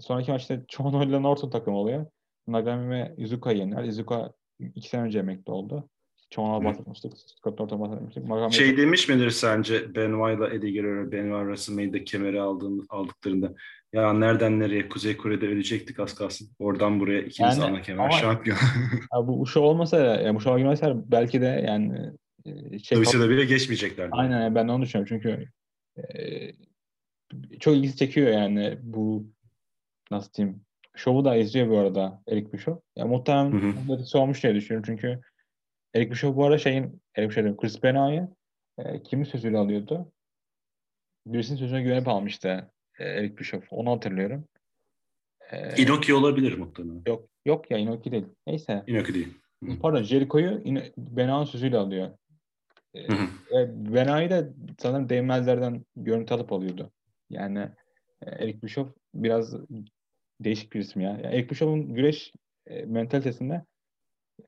[0.00, 2.06] Sonraki maçta Chono ile Norton takım oluyor.
[2.48, 3.84] Nagami ve Izuka yener.
[3.84, 4.32] Izuka
[4.74, 5.88] iki sene önce emekli oldu.
[6.30, 7.12] Çoğuna bahsetmiştik.
[7.16, 8.24] Scott Norton bahsetmiştik.
[8.24, 8.82] Magam şey Yates...
[8.84, 13.54] demiş midir sence Benoit ile Eddie Guerrero, Benoit WrestleMania'da kemeri aldığın, aldıklarında
[13.92, 16.48] ya nereden nereye Kuzey Kore'de ölecektik az kalsın.
[16.58, 18.58] Oradan buraya ikimiz yani, ana kemer ama, şampiyon.
[19.14, 22.12] ya bu, show olmasa ya bu show girmese belki de yani
[22.44, 24.08] e, şey Dolayısıyla bile geçmeyecekler.
[24.12, 25.48] Aynen yani ben de onu düşünüyorum çünkü
[25.96, 26.52] e,
[27.60, 29.26] çok ilgisi çekiyor yani bu
[30.10, 30.60] nasıl diyeyim
[30.96, 32.82] şovu da izliyor bu arada Eric Bischoff.
[32.96, 35.20] Ya muhtemelen etkisi olmuş diye düşünüyorum çünkü
[35.94, 38.36] Eric Bischoff bu arada şeyin Eric Bischoff Chris Benoit'ı
[38.78, 40.12] e, kimin sözüyle alıyordu?
[41.26, 43.72] Birisinin sözüne güvenip almıştı e, Eric Bischoff.
[43.72, 44.44] Onu hatırlıyorum.
[45.50, 47.02] E, Inoki olabilir muhtemelen.
[47.06, 48.26] Yok yok ya Inoki değil.
[48.46, 48.84] Neyse.
[48.86, 49.28] Inoki değil.
[49.82, 50.64] Pardon Jericho'yu
[50.96, 52.10] Benoit'ın sözüyle alıyor.
[52.94, 53.08] E,
[53.94, 54.48] Benoit'ı da
[54.78, 56.92] sanırım değmezlerden görüntü alıp alıyordu.
[57.30, 57.58] Yani
[58.22, 59.54] e, Eric Bischoff biraz
[60.40, 61.10] değişik bir isim ya.
[61.10, 62.32] Yani Eric Bischoff'un güreş
[62.66, 63.64] e, mentalitesinde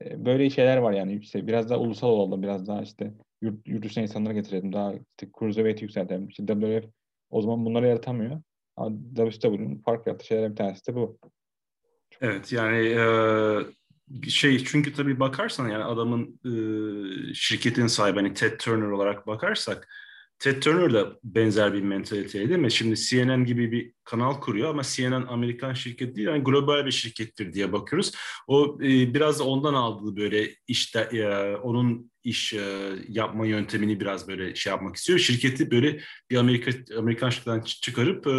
[0.01, 1.15] e, böyle şeyler var yani.
[1.15, 5.27] İşte biraz daha ulusal olalım, biraz daha işte yurt, yurt dışına insanları getirelim, daha işte
[5.39, 6.27] cruiserweight'i yükseltelim.
[6.27, 6.89] İşte WWF
[7.29, 8.41] o zaman bunları yaratamıyor.
[8.75, 11.19] Ama WWE'nin fark yarattığı şeyler bir tanesi de bu.
[12.11, 16.53] Çok evet yani e, şey çünkü tabii bakarsan yani adamın e,
[17.33, 19.87] şirketin sahibi hani Ted Turner olarak bakarsak
[20.39, 22.71] Ted Turner da benzer bir mentaliteydi değil mi?
[22.71, 27.53] Şimdi CNN gibi bir kanal kuruyor ama CNN Amerikan şirket değil, yani global bir şirkettir
[27.53, 28.11] diye bakıyoruz.
[28.47, 32.59] O e, biraz da ondan aldığı böyle işte e, onun iş e,
[33.07, 35.19] yapma yöntemini biraz böyle şey yapmak istiyor.
[35.19, 38.31] Şirketi böyle bir Amerika Amerikan şirketten çıkarıp e,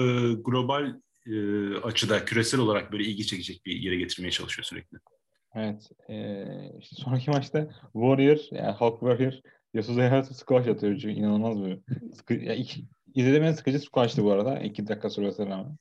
[0.45, 0.95] global
[1.27, 4.99] e, açıda küresel olarak böyle ilgi çekecek bir yere getirmeye çalışıyor sürekli.
[5.55, 5.91] Evet.
[6.11, 6.45] E,
[6.83, 9.33] sonraki maçta Warrior, yani Hulk Warrior
[9.75, 11.79] Yasuza Hayatı squash atıyor çünkü inanılmaz bir.
[12.17, 14.61] Sıkı, ya iki, izlediğim en sıkıcı squash'tı bu arada.
[14.61, 15.77] İki dakika sürmesine rağmen.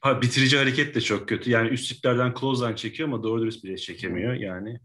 [0.00, 1.50] Ha, bitirici hareket de çok kötü.
[1.50, 4.80] Yani üstlüklerden close'dan çekiyor ama doğru dürüst bile çekemiyor yani.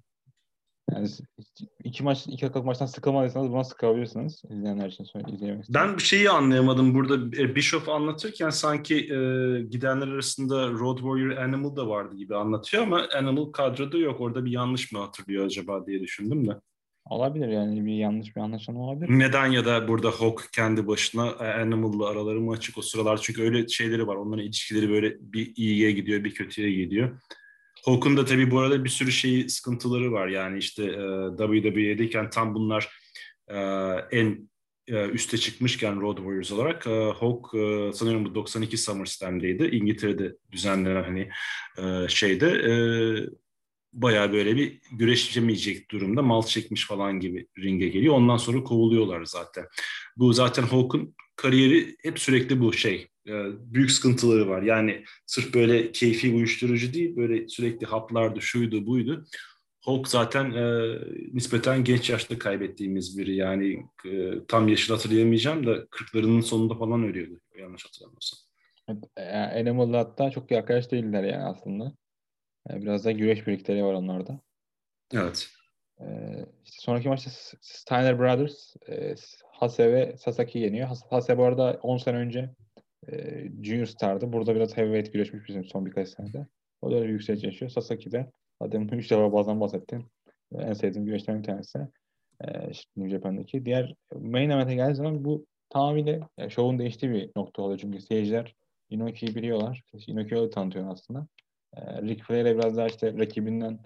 [0.92, 1.08] Yani
[1.84, 4.42] iki maç, iki dakika maçtan sıkılmadıysanız buna sıkabilirsiniz.
[4.50, 6.94] İzleyenler için izleyemek Ben bir şeyi anlayamadım.
[6.94, 9.18] Burada e, Bishop anlatırken sanki e,
[9.62, 14.22] gidenler arasında Road Warrior Animal da vardı gibi anlatıyor ama Animal kadroda yok.
[14.22, 16.52] Orada bir yanlış mı hatırlıyor acaba diye düşündüm de.
[17.10, 19.20] Olabilir yani bir yanlış bir anlaşılma olabilir.
[19.20, 23.18] Neden ya da burada Hawk kendi başına e, Animal'la araları mı açık o sıralar?
[23.22, 24.16] Çünkü öyle şeyleri var.
[24.16, 27.22] Onların ilişkileri böyle bir iyiye gidiyor, bir kötüye gidiyor.
[27.86, 30.28] Hawk'un da tabii bu arada bir sürü şey sıkıntıları var.
[30.28, 32.90] Yani işte e, WWE'deyken tam bunlar
[33.48, 33.58] e,
[34.12, 34.50] en
[34.88, 39.64] e, üste çıkmışken Road Warriors olarak e, Hawk e, sanıyorum bu 92 SummerSlam'deydi.
[39.64, 41.30] İngiltere'de düzenlenen hani
[41.78, 42.74] e, şeyde e,
[43.94, 48.16] bayağı böyle bir güreşemeyecek durumda mal çekmiş falan gibi ringe geliyor.
[48.16, 49.66] Ondan sonra kovuluyorlar zaten.
[50.18, 53.08] Bu zaten Hawk'un kariyeri hep sürekli bu şey.
[53.28, 53.34] E,
[53.74, 54.62] büyük sıkıntıları var.
[54.62, 59.26] Yani sırf böyle keyfi uyuşturucu değil, böyle sürekli haplardı, şuydu, buydu.
[59.86, 60.96] Hulk zaten e,
[61.34, 63.36] nispeten genç yaşta kaybettiğimiz biri.
[63.36, 67.40] Yani e, tam yaşını hatırlayamayacağım da 40'larının sonunda falan ölüyordu.
[67.60, 68.40] Yanlış hatırlamıyorsam.
[68.88, 71.94] Evet, Animal'la hatta çok arkadaş değiller yani aslında.
[72.70, 74.40] Yani biraz da güreş birlikleri var onlarda.
[75.14, 75.50] Evet.
[76.02, 79.16] Ee, işte sonraki maçta Steiner Brothers e,
[79.52, 80.90] Hase ve Sasaki yeniyor.
[81.10, 82.50] Hase bu arada 10 sene önce
[83.12, 84.34] e, Junior Star'dı.
[84.34, 86.48] Burada biraz heavyweight güreşmiş bizim son birkaç senede.
[86.82, 87.72] O da öyle bir yükseliş yaşıyor.
[87.72, 90.10] Sasaki de zaten 3 defa bazen bahsettim.
[90.52, 91.80] En sevdiğim güreşlerin bir tanesi.
[92.42, 93.66] E, işte New Japan'daki.
[93.66, 97.80] Diğer main event'e geldiği zaman bu tamamıyla yani şovun değiştiği bir nokta oluyor.
[97.80, 98.56] Çünkü seyirciler
[98.90, 99.84] Inoki'yi biliyorlar.
[100.08, 101.28] Inoki'yi öyle tanıtıyor aslında.
[101.78, 103.80] E, Ric Flair'e biraz daha işte rakibinden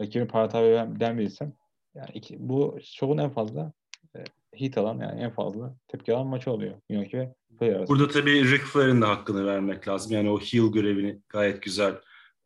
[0.00, 1.52] rakibin paratabilen bir isim.
[1.94, 3.72] Yani iki, bu şovun en fazla
[4.16, 4.24] e,
[4.60, 6.74] hit alan yani en fazla tepki alan maçı oluyor.
[6.88, 7.88] Inoki ve Flair.
[7.88, 10.12] Burada tabii Ric Flair'in de hakkını vermek lazım.
[10.12, 11.94] Yani o heel görevini gayet güzel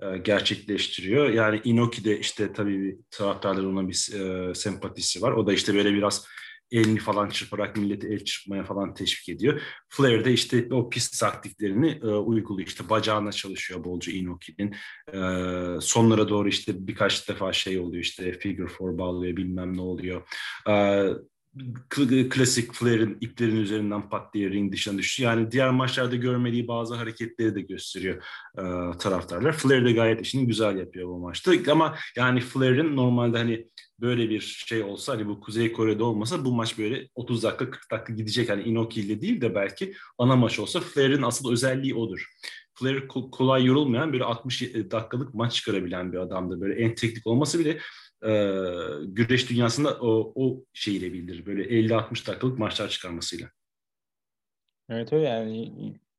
[0.03, 1.29] e, gerçekleştiriyor.
[1.29, 5.33] Yani Inoki de işte tabii bir taraftarların ona bir e, sempatisi var.
[5.33, 6.27] O da işte böyle biraz
[6.75, 9.61] elini falan çırparak milleti el çırpmaya falan teşvik ediyor.
[9.89, 12.69] Flair de işte o pist taktiklerini e, uyguluyor.
[12.69, 14.75] İşte bacağına çalışıyor bolca Inoki'nin.
[15.13, 20.29] E, sonlara doğru işte birkaç defa şey oluyor işte figure four bağlıyor bilmem ne oluyor.
[20.69, 21.09] E,
[22.31, 25.23] klasik Flair'in iplerin üzerinden pat diye ring dışına düştü.
[25.23, 28.25] Yani diğer maçlarda görmediği bazı hareketleri de gösteriyor
[28.59, 28.63] e,
[28.99, 29.53] taraftarlar.
[29.53, 31.53] Flair de gayet işini güzel yapıyor bu maçta.
[31.71, 33.67] Ama yani Flair'in normalde hani
[34.01, 37.91] böyle bir şey olsa hani bu Kuzey Kore'de olmasa bu maç böyle 30 dakika 40
[37.91, 38.51] dakika gidecek.
[38.51, 42.27] Hani Inoki ile değil de belki ana maç olsa Flair'in asıl özelliği odur.
[42.75, 46.61] Flair kolay yorulmayan böyle 60 dakikalık maç çıkarabilen bir adamdı.
[46.61, 47.79] Böyle en teknik olması bile
[48.27, 48.33] e,
[49.05, 51.47] güreş dünyasında o, o şeyiyle bildirir.
[51.47, 53.51] Böyle 50-60 dakikalık maçlar çıkarmasıyla.
[54.89, 55.73] Evet öyle yani.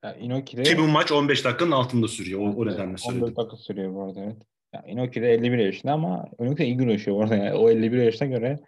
[0.03, 0.63] yani Inoki'de...
[0.63, 2.39] Ki bu maç 15 dakikanın altında sürüyor.
[2.39, 3.23] O, o nedenle söyledim.
[3.23, 4.37] 14 dakika sürüyor bu arada evet.
[4.75, 7.35] Yani Inoki de 51 yaşında ama Inoki de iyi güreşiyor bu arada.
[7.35, 8.59] Yani o 51 yaşına göre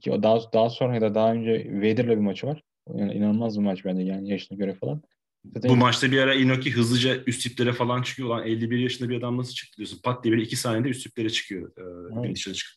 [0.00, 2.62] Ki daha, daha sonra ya da daha önce Vader'la bir maçı var.
[2.94, 5.02] Yani inanılmaz bir maç bence yani yaşına göre falan.
[5.44, 8.28] Zaten Bu maçta bir ara Inoki hızlıca üst tiplere falan çıkıyor.
[8.28, 10.00] Lan 51 yaşında bir adam nasıl çıktı diyorsun.
[10.04, 11.72] Pat diye bir iki saniyede üst tiplere çıkıyor.
[11.78, 11.82] E,
[12.26, 12.36] evet.
[12.36, 12.76] çıkıyor.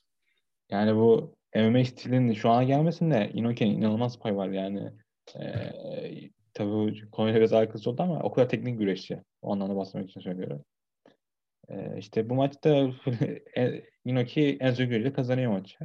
[0.72, 4.92] Yani bu MMA stilinin şu ana gelmesinde Inoki'nin inanılmaz pay var yani.
[5.40, 9.22] Ee, tabii konuyla biraz alakası oldu ama o kadar teknik güreşçi.
[9.42, 10.66] O anlamda bahsetmek için söylüyorum.
[11.70, 12.70] Ee, işte bu maçta
[14.06, 15.78] Inoki Enzo Gül kazanıyor maçı.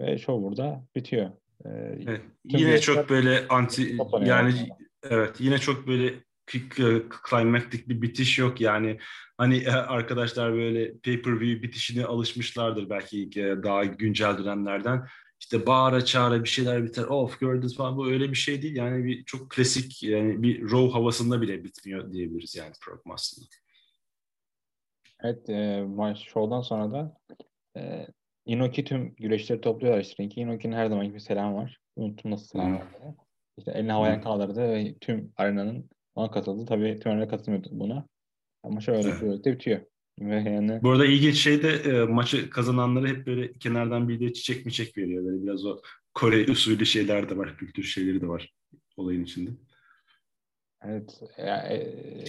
[0.00, 1.30] Ve show burada bitiyor.
[1.64, 1.68] Ee,
[2.06, 4.68] evet, yine çok böyle anti yani
[5.02, 6.14] evet yine çok böyle
[7.30, 8.98] climactic bir bitiş yok yani
[9.38, 15.06] hani e, arkadaşlar böyle pay-per-view bitişine alışmışlardır belki daha güncel dönemlerden
[15.40, 19.04] işte bağıra çağıra bir şeyler biter of gördünüz falan bu öyle bir şey değil yani
[19.04, 23.46] bir çok klasik yani bir row havasında bile bitmiyor diyebiliriz yani program aslında.
[25.22, 27.16] Evet e, maç show'dan sonra da
[27.76, 28.06] e,
[28.46, 30.24] Inoki tüm güreşleri topluyorlar işte.
[30.24, 31.78] Inoki'nin her zaman bir selam var.
[31.96, 32.82] Unuttum nasıl selam var.
[33.58, 36.66] İşte elini havaya kaldırdı ve tüm arenanın ona katıldı.
[36.66, 38.06] Tabii tüm arena katılmıyordu buna.
[38.62, 39.22] Ama şöyle evet.
[39.22, 39.80] böylelikle bitiyor.
[40.20, 40.82] Ve yani...
[40.82, 44.72] Bu arada ilginç şey de e, maçı kazananları hep böyle kenardan bir de çiçek mi
[44.72, 45.24] çek veriyor.
[45.24, 45.80] Böyle biraz o
[46.14, 47.56] Kore usulü şeyler de var.
[47.56, 48.52] Kültür şeyleri de var
[48.96, 49.50] olayın içinde.
[50.84, 51.20] Evet.
[51.38, 52.24] Yani, e,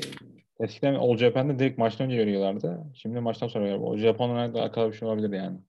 [0.60, 2.84] eskiden All Japan'da direkt maçtan önce veriyorlardı.
[2.94, 3.88] Şimdi maçtan sonra veriyorlar.
[3.88, 5.60] O Japon'la alakalı bir şey olabilir yani.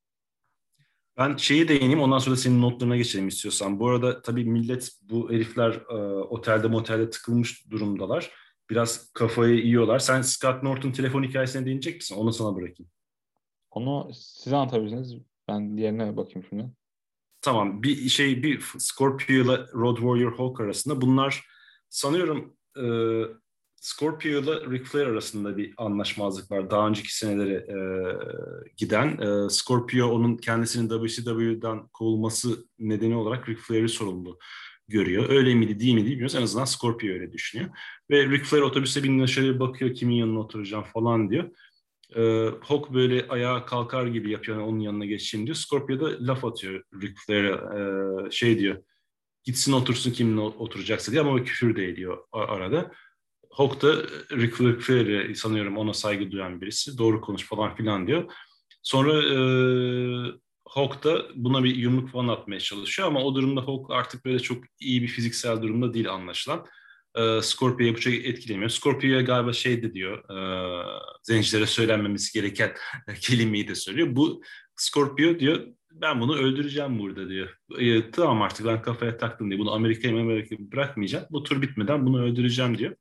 [1.19, 3.81] Ben şeyi değineyim ondan sonra senin notlarına geçelim istiyorsan.
[3.81, 8.31] Bu arada tabii millet bu herifler e, otelde motelde tıkılmış durumdalar.
[8.71, 9.99] Biraz kafayı yiyorlar.
[9.99, 12.17] Sen Scott Norton telefon hikayesine değinecek misin?
[12.17, 12.91] Onu sana bırakayım.
[13.71, 15.15] Onu size anlatabilirsiniz.
[15.49, 16.71] Ben diğerine bakayım şimdi.
[17.41, 17.83] Tamam.
[17.83, 21.45] Bir şey bir Scorpio ile Road Warrior Hulk arasında bunlar
[21.89, 22.85] sanıyorum e,
[23.83, 26.71] Scorpio ile Ric Flair arasında bir anlaşmazlık var.
[26.71, 27.79] Daha önceki senelere e,
[28.77, 29.19] giden.
[29.19, 34.39] E, Scorpio onun kendisinin WCW'dan kovulması nedeni olarak Ric Flair'i sorumlu
[34.89, 35.29] görüyor.
[35.29, 36.35] Öyle miydi değil mi bilmiyoruz.
[36.35, 37.71] En azından Scorpio öyle düşünüyor.
[38.11, 41.51] Ve Ric Flair otobüse bindiğinde şöyle bakıyor kimin yanına oturacağım falan diyor.
[42.17, 44.59] E, Hawk böyle ayağa kalkar gibi yapıyor.
[44.59, 45.57] Yani onun yanına geçeyim diyor.
[45.57, 47.53] Scorpio da laf atıyor Ric Flair'e.
[48.27, 48.83] E, şey diyor.
[49.45, 52.93] Gitsin otursun kiminle oturacaksa diye ama küfür de ediyor arada.
[53.51, 56.99] Hawk da Rick Flair'e sanıyorum ona saygı duyan birisi.
[56.99, 58.33] Doğru konuş falan filan diyor.
[58.83, 59.39] Sonra e,
[60.69, 64.65] Hawk da buna bir yumruk falan atmaya çalışıyor ama o durumda Hawk artık böyle çok
[64.81, 66.67] iyi bir fiziksel durumda değil anlaşılan.
[67.15, 68.71] E, Scorpio'yu bu çok etkilemiyor.
[68.71, 70.39] Scorpio'ya galiba şey de diyor, e,
[71.23, 72.75] zencilere söylenmemesi gereken
[73.21, 74.09] kelimeyi de söylüyor.
[74.11, 74.43] Bu
[74.77, 75.67] Scorpio diyor,
[76.01, 77.49] ben bunu öldüreceğim burada diyor.
[77.79, 79.61] E, tamam artık ben kafaya taktım diyor.
[79.61, 81.27] Bunu Amerika'ya Amerika'ya bırakmayacağım.
[81.31, 82.97] Bu tur bitmeden bunu öldüreceğim diyor.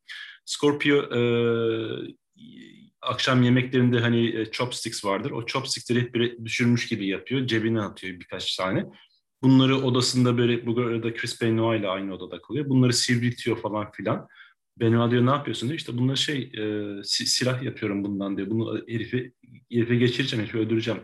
[0.45, 1.21] Scorpio e,
[3.01, 5.31] akşam yemeklerinde hani e, chopsticks vardır.
[5.31, 6.15] O chopsticksleri hep
[6.45, 7.47] düşürmüş gibi yapıyor.
[7.47, 8.85] Cebine atıyor birkaç tane.
[9.43, 12.69] Bunları odasında böyle bu arada Chris Benoit ile aynı odada kalıyor.
[12.69, 14.27] Bunları sivriltiyor falan filan.
[14.79, 15.79] Benoit diyor ne yapıyorsun diyor.
[15.79, 18.49] İşte bunları şey e, silah yapıyorum bundan diyor.
[18.49, 19.33] Bunu herifi,
[19.71, 20.99] herife geçireceğim, herifi öldüreceğim.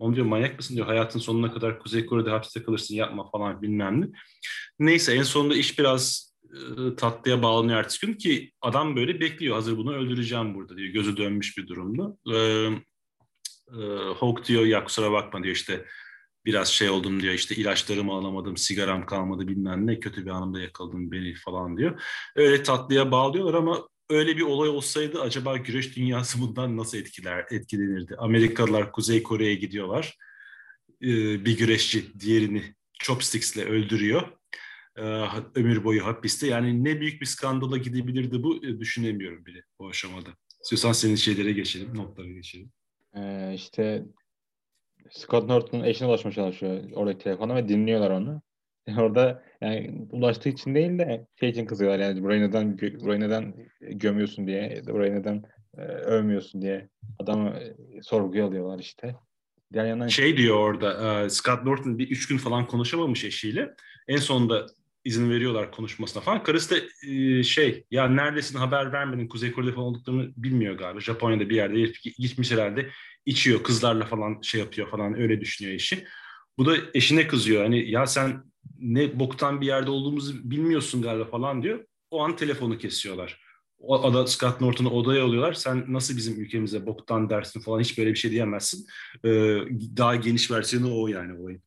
[0.00, 0.86] Onu diyor manyak mısın diyor.
[0.86, 4.06] Hayatın sonuna kadar Kuzey Kore'de hapiste kalırsın yapma falan bilmem ne.
[4.78, 9.54] Neyse en sonunda iş biraz e, tatlıya bağlanıyor ertesi gün ki adam böyle bekliyor.
[9.54, 10.88] Hazır bunu öldüreceğim burada diyor.
[10.88, 12.16] Gözü dönmüş bir durumda.
[12.34, 12.68] Ee,
[13.70, 13.82] e,
[14.20, 15.86] Hawk diyor ya kusura bakma diyor işte
[16.44, 21.12] biraz şey oldum diyor işte ilaçlarımı alamadım, sigaram kalmadı bilmem ne kötü bir anımda yakaladım
[21.12, 22.02] beni falan diyor.
[22.36, 28.16] Öyle tatlıya bağlıyorlar ama öyle bir olay olsaydı acaba güreş dünyası bundan nasıl etkiler etkilenirdi?
[28.18, 30.16] Amerikalılar Kuzey Kore'ye gidiyorlar.
[31.02, 32.62] Ee, bir güreşçi diğerini
[32.98, 34.40] chopsticks'le öldürüyor
[34.96, 35.02] e,
[35.54, 36.46] ömür boyu hapiste.
[36.46, 40.30] Yani ne büyük bir skandala gidebilirdi bu e, düşünemiyorum bile o aşamada.
[40.62, 42.72] İstiyorsan senin şeylere geçelim, notlara geçelim.
[43.16, 44.04] Ee, işte
[45.10, 48.42] Scott Norton'un eşine ulaşmaya çalışıyor oradaki telefona ve dinliyorlar onu.
[48.98, 54.46] Orada yani ulaştığı için değil de şey için kızıyorlar yani burayı neden, burayı neden gömüyorsun
[54.46, 55.42] diye, burayı neden
[55.78, 59.16] e, övmüyorsun diye adamı e, sorguya alıyorlar işte.
[59.72, 60.08] Diğer yandan...
[60.08, 63.74] Şey diyor orada, e, Scott Norton bir üç gün falan konuşamamış eşiyle.
[64.08, 64.66] En sonunda
[65.04, 66.42] izin veriyorlar konuşmasına falan.
[66.42, 71.00] Karısı da e, şey ya neredesin haber vermedin Kuzey Kore'de falan olduklarını bilmiyor galiba.
[71.00, 72.88] Japonya'da bir yerde gitmiş herhalde
[73.26, 76.04] içiyor kızlarla falan şey yapıyor falan öyle düşünüyor eşi.
[76.58, 81.62] Bu da eşine kızıyor hani ya sen ne boktan bir yerde olduğumuzu bilmiyorsun galiba falan
[81.62, 81.84] diyor.
[82.10, 83.40] O an telefonu kesiyorlar.
[83.78, 85.52] O ada Scott Norton'u odaya alıyorlar.
[85.52, 88.86] Sen nasıl bizim ülkemize boktan dersin falan hiç böyle bir şey diyemezsin.
[89.24, 89.28] Ee,
[89.96, 91.62] daha geniş versiyonu o yani olayın.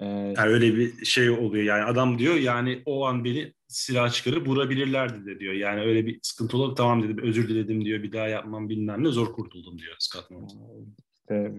[0.00, 4.48] Ee, yani öyle bir şey oluyor yani adam diyor yani o an beni silah çıkarıp
[4.48, 5.54] vurabilirlerdi de diyor.
[5.54, 9.08] Yani öyle bir sıkıntı olur tamam dedim özür diledim diyor bir daha yapmam bilmem ne
[9.08, 10.94] zor kurtuldum diyor Scott Norton.
[11.30, 11.52] İşte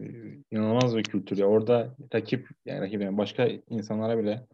[0.52, 1.38] inanılmaz bir kültür.
[1.38, 1.46] Ya.
[1.46, 4.48] Orada rakip yani rakip yani başka insanlara bile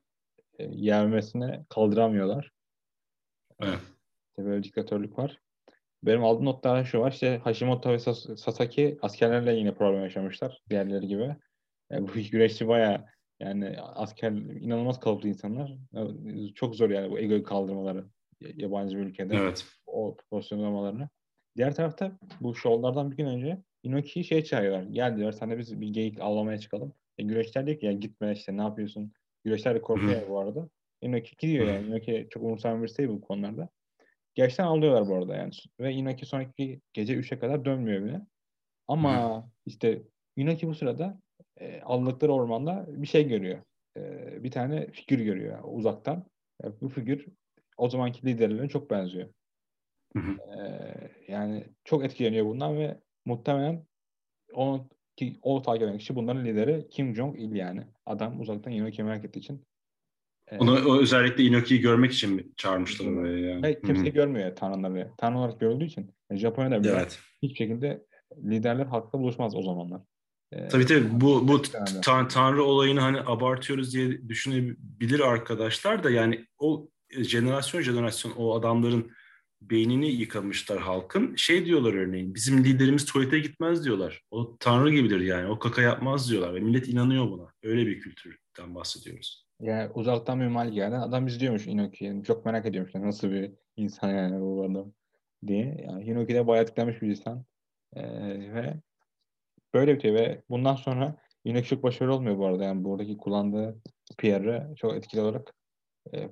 [0.59, 2.51] e, yermesine kaldıramıyorlar.
[3.61, 3.79] Evet.
[4.29, 5.41] İşte böyle diktatörlük var.
[6.03, 7.11] Benim aldığım notlar şu var.
[7.11, 10.61] İşte Hashimoto ve Sasaki askerlerle yine problem yaşamışlar.
[10.69, 11.35] Diğerleri gibi.
[11.91, 13.05] Yani bu güreşçi baya
[13.39, 15.77] yani asker inanılmaz kalıplı insanlar.
[16.55, 18.05] Çok zor yani bu egoyu kaldırmaları
[18.41, 19.35] yabancı bir ülkede.
[19.35, 19.65] Evet.
[19.87, 21.09] O pozisyon olmalarını.
[21.55, 22.11] Diğer tarafta
[22.41, 24.83] bu şovlardan bir gün önce Inoki'yi şey çağırıyorlar.
[24.83, 26.93] Gel diyor sen de biz bir geyik avlamaya çıkalım.
[27.17, 29.13] E, güreşler diyor ki ya gitme işte ne yapıyorsun.
[29.43, 30.69] Güreşler de korkuyor bu arada.
[31.01, 31.87] Inoki gidiyor yani.
[31.87, 33.69] Inoki çok umursayan birisi değil bu konularda.
[34.35, 35.51] Gerçekten alıyorlar bu arada yani.
[35.79, 38.21] Ve Inoki sonraki gece 3'e kadar dönmüyor bile.
[38.87, 40.01] Ama işte
[40.35, 41.19] Inoki bu sırada
[41.57, 43.59] e, aldıkları ormanda bir şey görüyor.
[43.97, 46.25] E, bir tane figür görüyor yani, uzaktan.
[46.63, 47.25] E, bu figür
[47.77, 49.29] o zamanki liderlerine çok benziyor.
[50.13, 50.59] Hı hı.
[50.59, 50.61] E,
[51.27, 52.97] yani çok etkileniyor bundan ve
[53.27, 53.85] muhtemelen
[54.53, 57.81] onu ki o takip eden kişi bunların lideri Kim Jong Il yani.
[58.05, 59.65] Adam uzaktan Inoki'yi merak ettiği için.
[60.47, 63.63] E, Onu o özellikle Inoki'yi görmek için mi çağırmışlar oraya yani?
[63.63, 65.11] Ve kimse görmüyor Tanrıları.
[65.17, 66.11] Tanrı olarak görüldüğü için.
[66.29, 67.19] Yani Japonya'da bile evet.
[67.41, 68.05] hiçbir şekilde
[68.43, 70.01] liderler halkla buluşmaz o zamanlar.
[70.51, 71.61] Ee, tabii tabii bu bu
[72.01, 79.11] tan tanrı olayını hani abartıyoruz diye düşünebilir arkadaşlar da yani o jenerasyon jenerasyon o adamların
[79.69, 81.35] beynini yıkamışlar halkın.
[81.35, 84.23] Şey diyorlar örneğin bizim liderimiz tuvalete gitmez diyorlar.
[84.31, 87.53] O tanrı gibidir yani o kaka yapmaz diyorlar ve millet inanıyor buna.
[87.63, 89.47] Öyle bir kültürden bahsediyoruz.
[89.61, 90.95] Yani uzaktan bir mal geldi.
[90.95, 92.23] Adam izliyormuş Inoki'yi.
[92.23, 94.93] Çok merak ediyormuş nasıl bir insan yani bu adam
[95.47, 95.85] diye.
[95.87, 97.45] Yani Inoki de bayağı etkilenmiş bir insan.
[97.95, 98.03] Ee,
[98.53, 98.73] ve
[99.73, 102.63] böyle bitiyor ve bundan sonra Inoki çok başarılı olmuyor bu arada.
[102.63, 103.81] Yani buradaki kullandığı
[104.17, 105.53] PR'ı çok etkili olarak
[106.13, 106.29] e,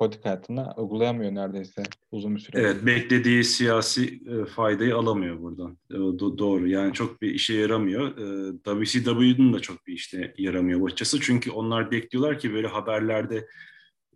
[0.00, 2.60] politik hayatında uygulayamıyor neredeyse uzun bir süre.
[2.60, 5.78] Evet, beklediği siyasi e, faydayı alamıyor buradan.
[5.90, 6.68] E, do- doğru.
[6.68, 8.18] Yani çok bir işe yaramıyor.
[8.18, 11.20] E, WCW'nun da çok bir işte yaramıyor açıkçası.
[11.20, 13.46] Çünkü onlar bekliyorlar ki böyle haberlerde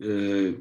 [0.04, 0.08] e,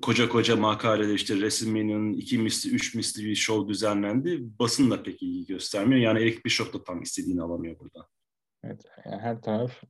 [0.02, 4.40] koca koca makalede işte WrestleMania'nın iki misli, üç misli bir show düzenlendi.
[4.60, 6.02] Basın da pek iyi göstermiyor.
[6.02, 8.06] Yani Eric Bischoff da tam istediğini alamıyor buradan.
[8.64, 9.84] Evet, yani her taraf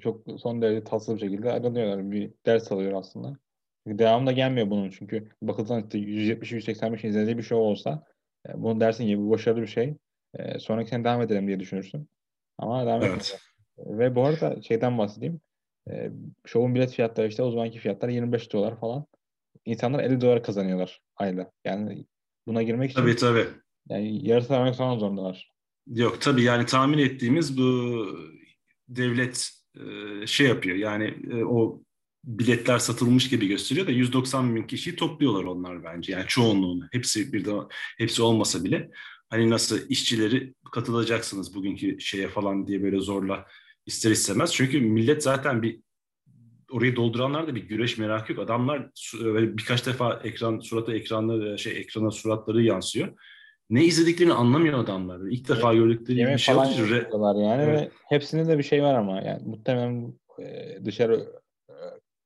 [0.00, 2.10] çok son derece tatsız bir şekilde aranıyorlar.
[2.10, 3.45] Bir ders alıyor aslında.
[3.86, 8.04] Devamı da gelmiyor bunun çünkü bakılsan işte 170-185 izlediği bir şey olsa
[8.48, 9.96] e, bunu dersin ki bu başarılı bir şey.
[10.34, 12.08] E, sonraki sene devam edelim diye düşünürsün.
[12.58, 13.16] Ama devam evet.
[13.16, 13.98] etmiyor.
[13.98, 15.40] Ve bu arada şeyden bahsedeyim.
[15.90, 16.10] E,
[16.46, 19.06] şovun bilet fiyatları işte o zamanki fiyatlar 25 dolar falan.
[19.64, 21.50] İnsanlar 50 dolar kazanıyorlar ayda.
[21.64, 22.06] Yani
[22.46, 23.46] buna girmek için tabii, tabii.
[23.88, 25.52] yani yarısı vermek falan zorundalar.
[25.86, 28.06] Yok tabii yani tahmin ettiğimiz bu
[28.88, 31.82] devlet e, şey yapıyor yani e, o
[32.26, 36.12] biletler satılmış gibi gösteriyor da 190 bin kişiyi topluyorlar onlar bence.
[36.12, 36.88] Yani çoğunluğunu.
[36.92, 37.50] Hepsi bir de
[37.98, 38.90] hepsi olmasa bile
[39.30, 43.46] hani nasıl işçileri katılacaksınız bugünkü şeye falan diye böyle zorla
[43.86, 44.52] ister istemez.
[44.52, 45.80] Çünkü millet zaten bir
[46.70, 48.40] orayı dolduranlar da bir güreş merakı yok.
[48.40, 48.90] Adamlar
[49.56, 53.08] birkaç defa ekran surata ekranları şey ekrana suratları yansıyor.
[53.70, 55.30] Ne izlediklerini anlamıyor adamlar.
[55.30, 57.80] İlk defa gördükleri Yemek bir şey falan yani evet.
[57.80, 60.14] ve hepsinde de bir şey var ama yani muhtemelen
[60.84, 61.26] dışarı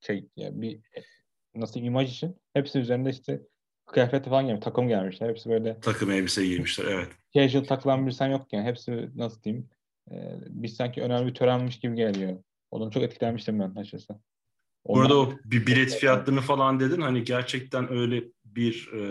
[0.00, 0.80] şey yani bir
[1.54, 3.40] nasıl imaj için hepsi üzerinde işte
[3.86, 5.28] kıyafet falan gelmiş, takım gelmişler.
[5.28, 7.08] Hepsi böyle takım elbise giymişler evet.
[7.34, 8.64] Casual takılan bir sen yok yani.
[8.64, 9.68] Hepsi nasıl diyeyim?
[10.10, 10.14] E,
[10.46, 12.42] biz sanki önemli bir törenmiş gibi geliyor.
[12.70, 14.14] Ondan çok etkilenmiştim ben açıkçası.
[14.84, 15.10] Ondan...
[15.10, 17.00] Burada o bir bilet fiyatlarını falan dedin.
[17.00, 19.02] Hani gerçekten öyle bir e,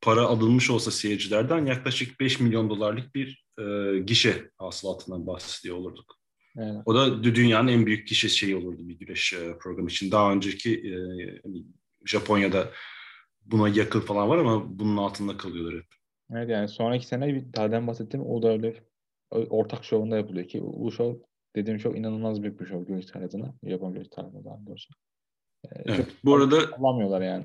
[0.00, 6.16] para alınmış olsa seyircilerden yaklaşık 5 milyon dolarlık bir e, gişe hasılatından bahsediyor olurduk.
[6.58, 6.82] Evet.
[6.86, 10.10] O da dünyanın en büyük kişi şeyi olurdu bir güreş e, programı için.
[10.10, 10.94] Daha önceki e,
[11.42, 11.64] hani
[12.04, 12.70] Japonya'da
[13.44, 15.86] buna yakın falan var ama bunun altında kalıyorlar hep.
[16.32, 18.74] Evet yani sonraki sene bir daha bahsettim o da öyle
[19.30, 21.14] ortak şovunda yapılıyor ki bu şov
[21.56, 23.52] dediğim şov inanılmaz büyük bir şov güreş tarihine.
[23.64, 24.94] Japon güreş tarihine daha doğrusu.
[25.64, 27.44] Ee, evet, bu arada alamıyorlar yani.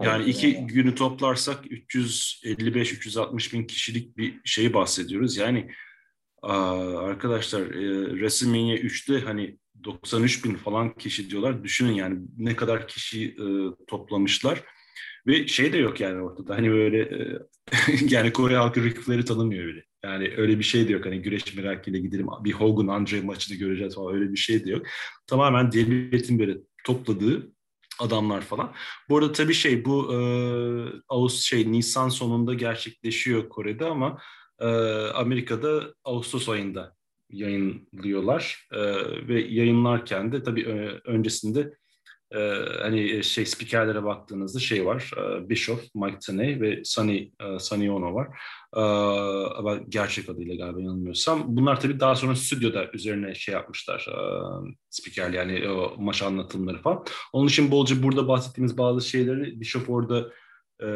[0.00, 0.66] Yani iki yani.
[0.66, 5.36] günü toplarsak 355-360 bin kişilik bir şeyi bahsediyoruz.
[5.36, 5.70] Yani
[6.52, 11.64] arkadaşlar e, WrestleMania 3'te hani 93 bin falan kişi diyorlar.
[11.64, 13.44] Düşünün yani ne kadar kişi e,
[13.86, 14.62] toplamışlar.
[15.26, 16.54] Ve şey de yok yani ortada.
[16.54, 17.38] Hani böyle e,
[18.08, 19.84] yani Kore halkı Ric Flair'i tanımıyor öyle.
[20.04, 21.06] Yani öyle bir şey de yok.
[21.06, 24.86] Hani güreş merakıyla gidelim bir Hogan Andre maçını göreceğiz falan öyle bir şey de yok.
[25.26, 27.52] Tamamen devletin böyle topladığı
[27.98, 28.72] adamlar falan.
[29.08, 30.18] Bu arada tabii şey bu e,
[31.08, 34.18] Ağustos şey Nisan sonunda gerçekleşiyor Kore'de ama
[34.60, 34.66] e,
[35.14, 36.96] Amerika'da Ağustos ayında
[37.30, 38.80] yayınlıyorlar e,
[39.28, 40.64] ve yayınlarken de tabii
[41.04, 41.72] öncesinde
[42.34, 42.38] e,
[42.82, 45.10] hani şey spikerlere baktığınızda şey var.
[45.16, 48.28] E, Bishop, Mike Taney ve Sunny, e, Sunny Ono var.
[48.76, 48.80] E,
[49.58, 51.44] ama gerçek adıyla galiba yanılmıyorsam.
[51.46, 54.06] Bunlar tabii daha sonra stüdyoda üzerine şey yapmışlar.
[54.08, 54.18] E,
[54.90, 57.04] spiker yani o maç anlatımları falan.
[57.32, 60.32] Onun için bolca burada bahsettiğimiz bazı şeyleri Bishop orada
[60.80, 60.86] e,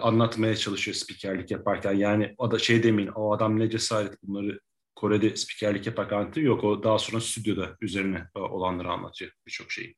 [0.00, 1.92] anlatmaya çalışıyor spikerlik yaparken.
[1.92, 4.60] Yani o da şey demeyin o adam ne cesaret bunları
[4.94, 6.46] Kore'de spikerlik yaparken anlatıyor.
[6.46, 9.94] Yok o daha sonra stüdyoda üzerine olanları anlatıyor birçok şeyi.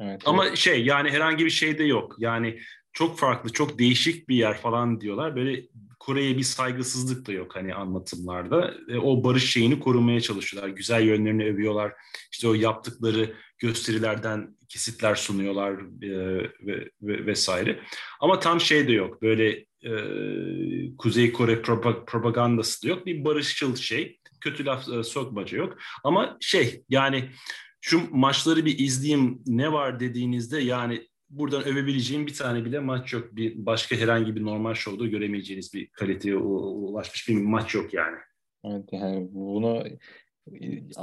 [0.00, 0.56] Evet, Ama evet.
[0.56, 2.16] şey yani herhangi bir şey de yok.
[2.18, 2.60] Yani
[2.92, 5.36] çok farklı, çok değişik bir yer falan diyorlar.
[5.36, 5.62] Böyle
[6.00, 8.74] Kore'ye bir saygısızlık da yok hani anlatımlarda.
[8.88, 10.68] E, o barış şeyini korumaya çalışıyorlar.
[10.70, 11.92] Güzel yönlerini övüyorlar.
[12.32, 16.10] İşte o yaptıkları gösterilerden kesitler sunuyorlar e,
[16.66, 17.80] ve, ve vesaire.
[18.20, 19.22] Ama tam şey de yok.
[19.22, 19.92] Böyle e,
[20.96, 21.62] Kuzey Kore
[22.06, 23.06] propagandası da yok.
[23.06, 24.18] Bir barışçıl şey.
[24.40, 25.78] Kötü laf e, sokmaca yok.
[26.04, 27.30] Ama şey yani
[27.80, 33.36] şu maçları bir izleyeyim ne var dediğinizde yani buradan övebileceğim bir tane bile maç yok.
[33.36, 38.16] Bir başka herhangi bir normal şovda göremeyeceğiniz bir kaliteye ulaşmış bir maç yok yani.
[38.64, 39.84] Evet yani bunu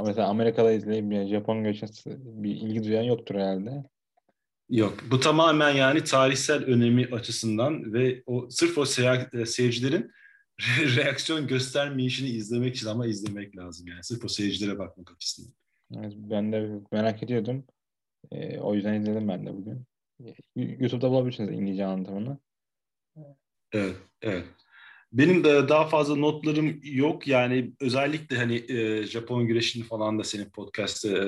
[0.06, 3.84] mesela Amerika'da yani Japon geçen bir ilgi duyan yoktur herhalde.
[4.70, 5.04] Yok.
[5.12, 10.12] Bu tamamen yani tarihsel önemi açısından ve o sırf o seyircilerin
[10.96, 14.04] reaksiyon göstermeyişini izlemek için ama izlemek lazım yani.
[14.04, 15.54] Sırf o seyircilere bakmak açısından.
[15.96, 17.66] Evet, ben de merak ediyordum.
[18.32, 19.86] E, o yüzden izledim ben de bugün.
[20.56, 22.38] YouTube'da bulabilirsiniz İngilizce anlatımını.
[23.72, 24.46] Evet, evet.
[25.16, 27.28] Benim de daha fazla notlarım yok.
[27.28, 31.26] Yani özellikle hani e, Japon güreşini falan da senin podcast'te e,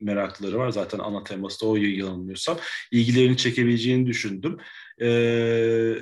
[0.00, 0.70] merakları var.
[0.70, 2.58] Zaten ana teması da o yanılmıyorsam.
[2.92, 4.58] ilgilerini çekebileceğini düşündüm.
[5.00, 5.06] E,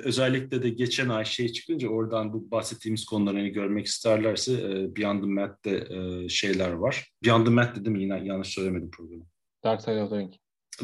[0.03, 5.21] özellikle de geçen ay şey çıkınca oradan bu bahsettiğimiz konuları hani görmek isterlerse e, Beyond
[5.21, 7.11] the Mat'te e, şeyler var.
[7.25, 9.23] Beyond the Mat dedim yine yanlış söylemedim programı.
[9.63, 10.33] Dark Side of the Ring.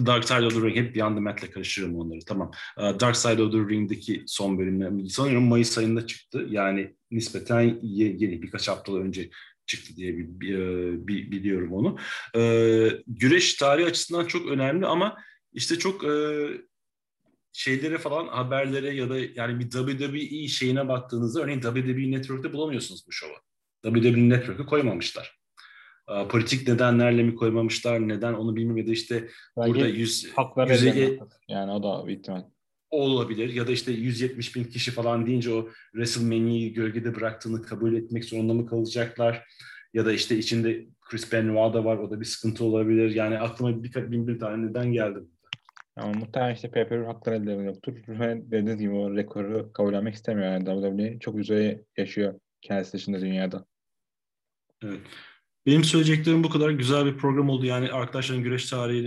[0.06, 2.52] Dark Side of the Ring hep Beyond the Mat'le karıştırıyorum onları tamam.
[2.78, 6.48] Dark Side of the Ring'deki son bölümler sanıyorum Mayıs ayında çıktı.
[6.50, 9.30] Yani nispeten yeni birkaç hafta önce
[9.66, 10.58] çıktı diye bir, bir,
[11.08, 11.98] bir, biliyorum onu.
[12.36, 15.18] Ee, güreş tarihi açısından çok önemli ama
[15.54, 16.48] işte çok e,
[17.54, 23.12] şeylere falan haberlere ya da yani bir WWE şeyine baktığınızda örneğin WWE Network'te bulamıyorsunuz bu
[23.12, 23.34] şovu.
[23.84, 25.45] WWE Network'ı koymamışlar
[26.30, 29.28] politik nedenlerle mi koymamışlar, neden onu bilmiyorum ya da işte
[29.58, 32.44] Belki burada 100, haklar 150, yani o da bir ihtimal.
[32.90, 38.26] Olabilir ya da işte 170 bin kişi falan deyince o WrestleMania'yı gölgede bıraktığını kabul etmek
[38.26, 39.48] zorunda mı kalacaklar?
[39.94, 43.16] Ya da işte içinde Chris Benoit da var o da bir sıkıntı olabilir.
[43.16, 45.20] Yani aklıma bir, bin bir tane neden geldi.
[45.96, 47.94] Ama muhtemelen işte pay hakları elde yoktur.
[48.08, 50.52] Dediğiniz gibi o rekoru kabul etmek istemiyor.
[50.52, 53.66] Yani WWE çok üzeri yaşıyor kendisi dışında dünyada.
[54.84, 55.00] Evet.
[55.66, 56.70] Benim söyleyeceklerim bu kadar.
[56.70, 57.66] Güzel bir program oldu.
[57.66, 59.06] Yani arkadaşların güreş tarihi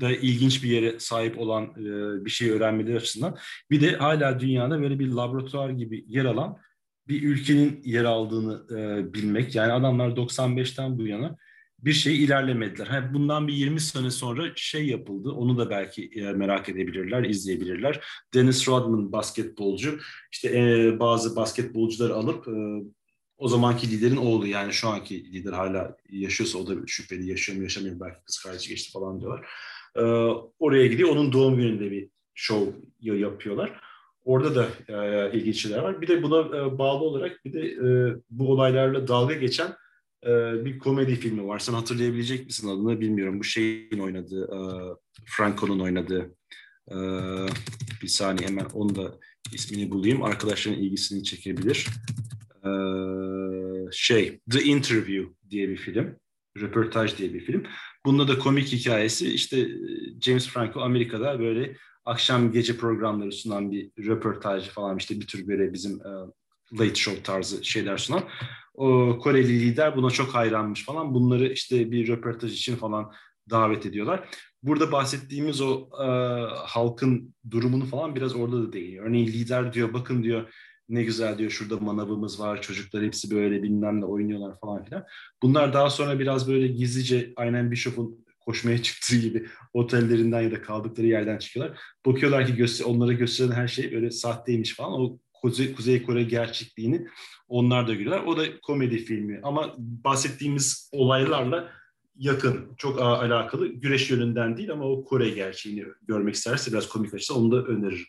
[0.00, 3.38] da ilginç bir yere sahip olan e, bir şey öğrenmeleri açısından.
[3.70, 6.58] Bir de hala dünyada böyle bir laboratuvar gibi yer alan
[7.08, 9.54] bir ülkenin yer aldığını e, bilmek.
[9.54, 11.36] Yani adamlar 95'ten bu yana
[11.78, 12.86] bir şey ilerlemediler.
[12.86, 15.30] Ha, bundan bir 20 sene sonra şey yapıldı.
[15.30, 18.00] Onu da belki e, merak edebilirler, izleyebilirler.
[18.34, 19.98] Dennis Rodman basketbolcu.
[20.32, 22.46] İşte bazı basketbolcuları alıp
[23.42, 27.62] o zamanki liderin oğlu yani şu anki lider hala yaşıyorsa o da şüpheli yaşıyor mu
[27.62, 29.46] yaşamıyor belki kız kardeşi geçti falan diyorlar.
[29.96, 30.00] Ee,
[30.58, 33.80] oraya gidiyor onun doğum gününde bir show yapıyorlar.
[34.24, 36.00] Orada da e, ilginç şeyler var.
[36.00, 39.76] Bir de buna e, bağlı olarak bir de e, bu olaylarla dalga geçen
[40.26, 40.30] e,
[40.64, 41.58] bir komedi filmi var.
[41.58, 43.40] Sen hatırlayabilecek misin adını bilmiyorum.
[43.40, 44.58] Bu şeyin oynadığı, e,
[45.26, 46.34] Franco'nun oynadığı
[46.90, 46.96] e,
[48.02, 49.18] bir saniye hemen onu da
[49.52, 50.22] ismini bulayım.
[50.22, 51.86] Arkadaşların ilgisini çekebilir.
[52.64, 56.16] Ee, şey The Interview diye bir film.
[56.60, 57.66] Röportaj diye bir film.
[58.06, 59.68] Bunda da komik hikayesi işte e,
[60.20, 65.72] James Franco Amerika'da böyle akşam gece programları sunan bir röportaj falan işte bir tür böyle
[65.72, 66.10] bizim e,
[66.78, 68.22] late show tarzı şeyler sunan.
[68.74, 71.14] O Koreli lider buna çok hayranmış falan.
[71.14, 73.12] Bunları işte bir röportaj için falan
[73.50, 74.28] davet ediyorlar.
[74.62, 76.06] Burada bahsettiğimiz o e,
[76.54, 79.06] halkın durumunu falan biraz orada da değiniyor.
[79.06, 80.52] Örneğin lider diyor bakın diyor
[80.92, 85.04] ne güzel diyor şurada manavımız var çocuklar hepsi böyle bilmem ne oynuyorlar falan filan.
[85.42, 91.06] Bunlar daha sonra biraz böyle gizlice aynen Bishop'un koşmaya çıktığı gibi otellerinden ya da kaldıkları
[91.06, 91.78] yerden çıkıyorlar.
[92.06, 95.00] Bakıyorlar ki göster onlara gösteren her şey böyle sahteymiş falan.
[95.00, 97.06] O Kuzey, Kuzey Kore gerçekliğini
[97.48, 98.24] onlar da görüyorlar.
[98.24, 101.72] O da komedi filmi ama bahsettiğimiz olaylarla
[102.16, 103.66] yakın, çok alakalı.
[103.68, 108.06] Güreş yönünden değil ama o Kore gerçeğini görmek isterse biraz komik açısı onu da öneririm.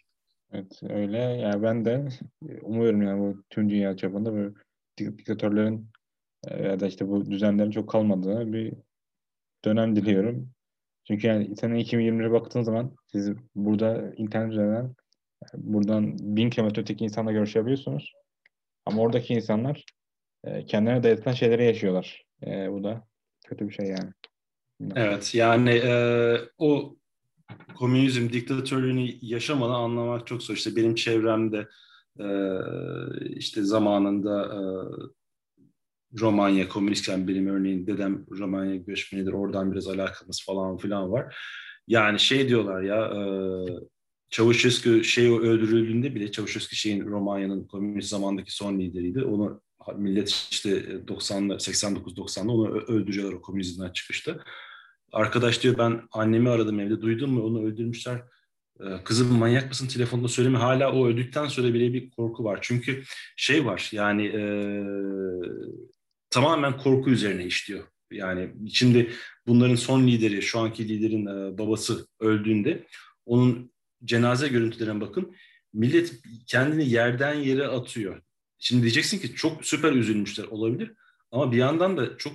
[0.54, 1.18] Evet öyle.
[1.18, 2.08] Yani ben de
[2.62, 4.54] umuyorum yani bu tüm dünya çapında böyle
[4.98, 5.88] diktatörlerin
[6.48, 8.74] e, ya da işte bu düzenlerin çok kalmadığı bir
[9.66, 10.50] dönem diliyorum.
[11.08, 14.96] Çünkü yani sene 2020'ye baktığın zaman siz burada internet üzerinden
[15.54, 18.14] buradan bin kilometre öteki insanla görüşebiliyorsunuz.
[18.86, 19.86] Ama oradaki insanlar
[20.44, 22.26] e, kendilerine dayatılan şeyleri yaşıyorlar.
[22.46, 23.08] E, bu da
[23.46, 24.12] kötü bir şey yani.
[24.96, 26.96] Evet yani e, o
[27.76, 30.54] komünizm diktatörlüğünü yaşamadan anlamak çok zor.
[30.54, 31.68] İşte benim çevremde
[32.20, 32.28] e,
[33.36, 34.62] işte zamanında e,
[36.20, 41.36] Romanya komünistken benim örneğin dedem Romanya göçmenidir oradan biraz alakamız falan filan var.
[41.88, 43.22] Yani şey diyorlar ya e,
[44.30, 49.24] Çavuşescu şey öldürüldüğünde bile Çavuşescu şeyin Romanya'nın komünist zamandaki son lideriydi.
[49.24, 49.62] Onu
[49.96, 50.70] millet işte
[51.08, 54.40] 90'lar 89-90'da onu öldürüyorlar o komünizmden çıkışta.
[55.14, 58.22] Arkadaş diyor ben annemi aradım evde duydun mu onu öldürmüşler.
[58.80, 60.58] Ee, kızım manyak mısın telefonda söyleme.
[60.58, 62.60] Hala o öldükten sonra bile bir korku var.
[62.62, 63.04] Çünkü
[63.36, 64.44] şey var yani e,
[66.30, 67.84] tamamen korku üzerine işliyor.
[68.12, 69.12] Yani şimdi
[69.48, 72.88] bunların son lideri, şu anki liderin e, babası öldüğünde
[73.26, 73.72] onun
[74.06, 75.36] cenaze görüntülerine bakın.
[75.74, 76.14] Millet
[76.48, 78.22] kendini yerden yere atıyor.
[78.60, 80.92] Şimdi diyeceksin ki çok süper üzülmüşler olabilir.
[81.32, 82.34] Ama bir yandan da çok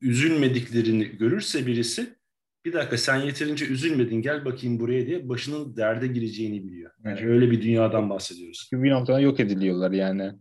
[0.00, 2.20] üzülmediklerini görürse birisi
[2.64, 6.90] bir dakika sen yeterince üzülmedin gel bakayım buraya diye başının derde gireceğini biliyor.
[7.04, 7.30] Yani evet.
[7.30, 8.70] öyle bir dünyadan bahsediyoruz.
[8.72, 10.32] Bir noktada yok ediliyorlar yani.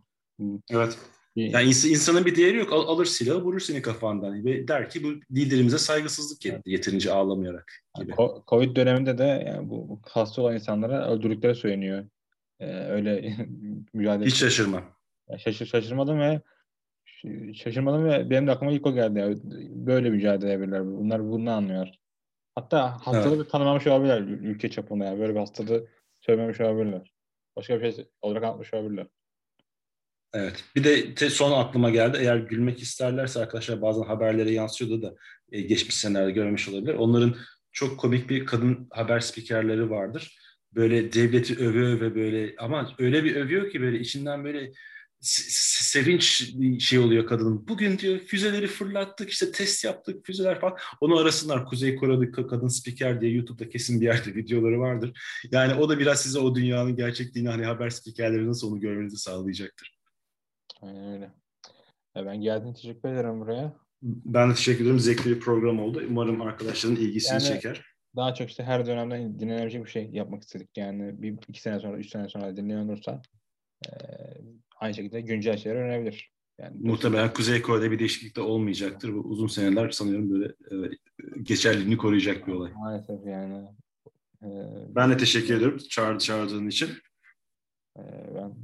[0.72, 0.98] Evet.
[1.36, 2.74] Yani ins- insanın bir değeri yok.
[2.74, 7.74] Al- alır silahı vurur seni kafandan ve der ki bu liderimize saygısızlık etti yeterince ağlamayarak
[8.00, 8.14] gibi.
[8.48, 12.06] Covid döneminde de yani bu hasta olan insanlara öldürdükleri söyleniyor.
[12.60, 13.36] Ee, öyle
[13.94, 14.26] mücadele.
[14.26, 14.84] Hiç şaşırmam.
[15.38, 16.42] Şaşır, şaşırmadım ve
[17.54, 19.20] şaşırmadım ve benim de aklıma ilk o geldi.
[19.20, 19.38] Yani
[19.86, 20.86] böyle mücadele edebilirler.
[20.86, 21.88] Bunlar bunu anlıyor.
[22.56, 23.52] Hatta hastalığı evet.
[23.52, 25.20] tanımamış olabilirler ülke çapında yani.
[25.20, 25.88] Böyle bir hastalığı
[26.22, 27.12] söylememiş olabilirler.
[27.56, 29.08] Başka bir şey olarak anlatmış olabilirler.
[30.34, 30.64] Evet.
[30.76, 32.18] Bir de son aklıma geldi.
[32.22, 35.16] Eğer gülmek isterlerse arkadaşlar bazen haberlere yansıyordu da
[35.52, 36.94] e, geçmiş senelerde görmüş olabilir.
[36.94, 37.36] Onların
[37.72, 40.38] çok komik bir kadın haber spikerleri vardır.
[40.76, 44.72] Böyle devleti öve öve böyle ama öyle bir övüyor ki böyle içinden böyle
[45.22, 46.54] sevinç
[46.84, 47.68] şey oluyor kadının.
[47.68, 50.78] Bugün diyor füzeleri fırlattık işte test yaptık füzeler falan.
[51.02, 55.20] Onu arasınlar Kuzey Kore'de kadın spiker diye YouTube'da kesin bir yerde videoları vardır.
[55.52, 60.00] Yani o da biraz size o dünyanın gerçekliğini hani haber spikerleri nasıl onu görmenizi sağlayacaktır.
[60.82, 61.32] Aynen öyle.
[62.16, 63.74] Ya ben geldiğin teşekkür ederim buraya.
[64.02, 65.00] Ben de teşekkür ederim.
[65.00, 66.04] Zevkli bir program oldu.
[66.10, 67.86] Umarım arkadaşların ilgisini yani, çeker.
[68.16, 70.78] Daha çok işte her dönemden dinlenebilecek bir şey yapmak istedik.
[70.78, 73.22] Yani bir iki sene sonra, üç sene sonra dinleyen olursa
[73.86, 73.90] e,
[74.80, 76.32] aynı şekilde güncel şeyler öğrenebilir.
[76.58, 79.14] Yani Muhtemelen Kuzey Kore'de bir değişiklik de olmayacaktır.
[79.14, 80.76] Bu uzun seneler sanıyorum böyle e,
[81.42, 82.72] geçerliliğini koruyacak bir olay.
[82.74, 83.68] Maalesef yani.
[84.44, 84.48] E,
[84.96, 86.90] ben de teşekkür ediyorum çağır, çağırdığın için.
[87.98, 88.02] E,
[88.36, 88.56] ben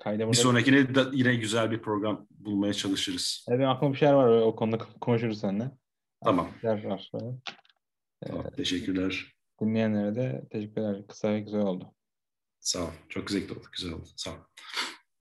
[0.00, 3.46] kayda Bir sonrakine de yine güzel bir program bulmaya çalışırız.
[3.48, 5.70] Evet, aklıma bir şeyler var o konuda konuşuruz seninle.
[6.24, 6.48] Tamam.
[6.60, 7.10] Şeyler var.
[8.26, 9.34] Tamam, ee, teşekkürler.
[9.60, 11.06] Dinleyenlere de teşekkürler.
[11.06, 11.94] Kısa ve güzel oldu.
[12.60, 12.90] Sağ ol.
[13.08, 13.66] Çok zevkli oldu.
[13.72, 14.08] Güzel oldu.
[14.16, 14.36] Sağ ol.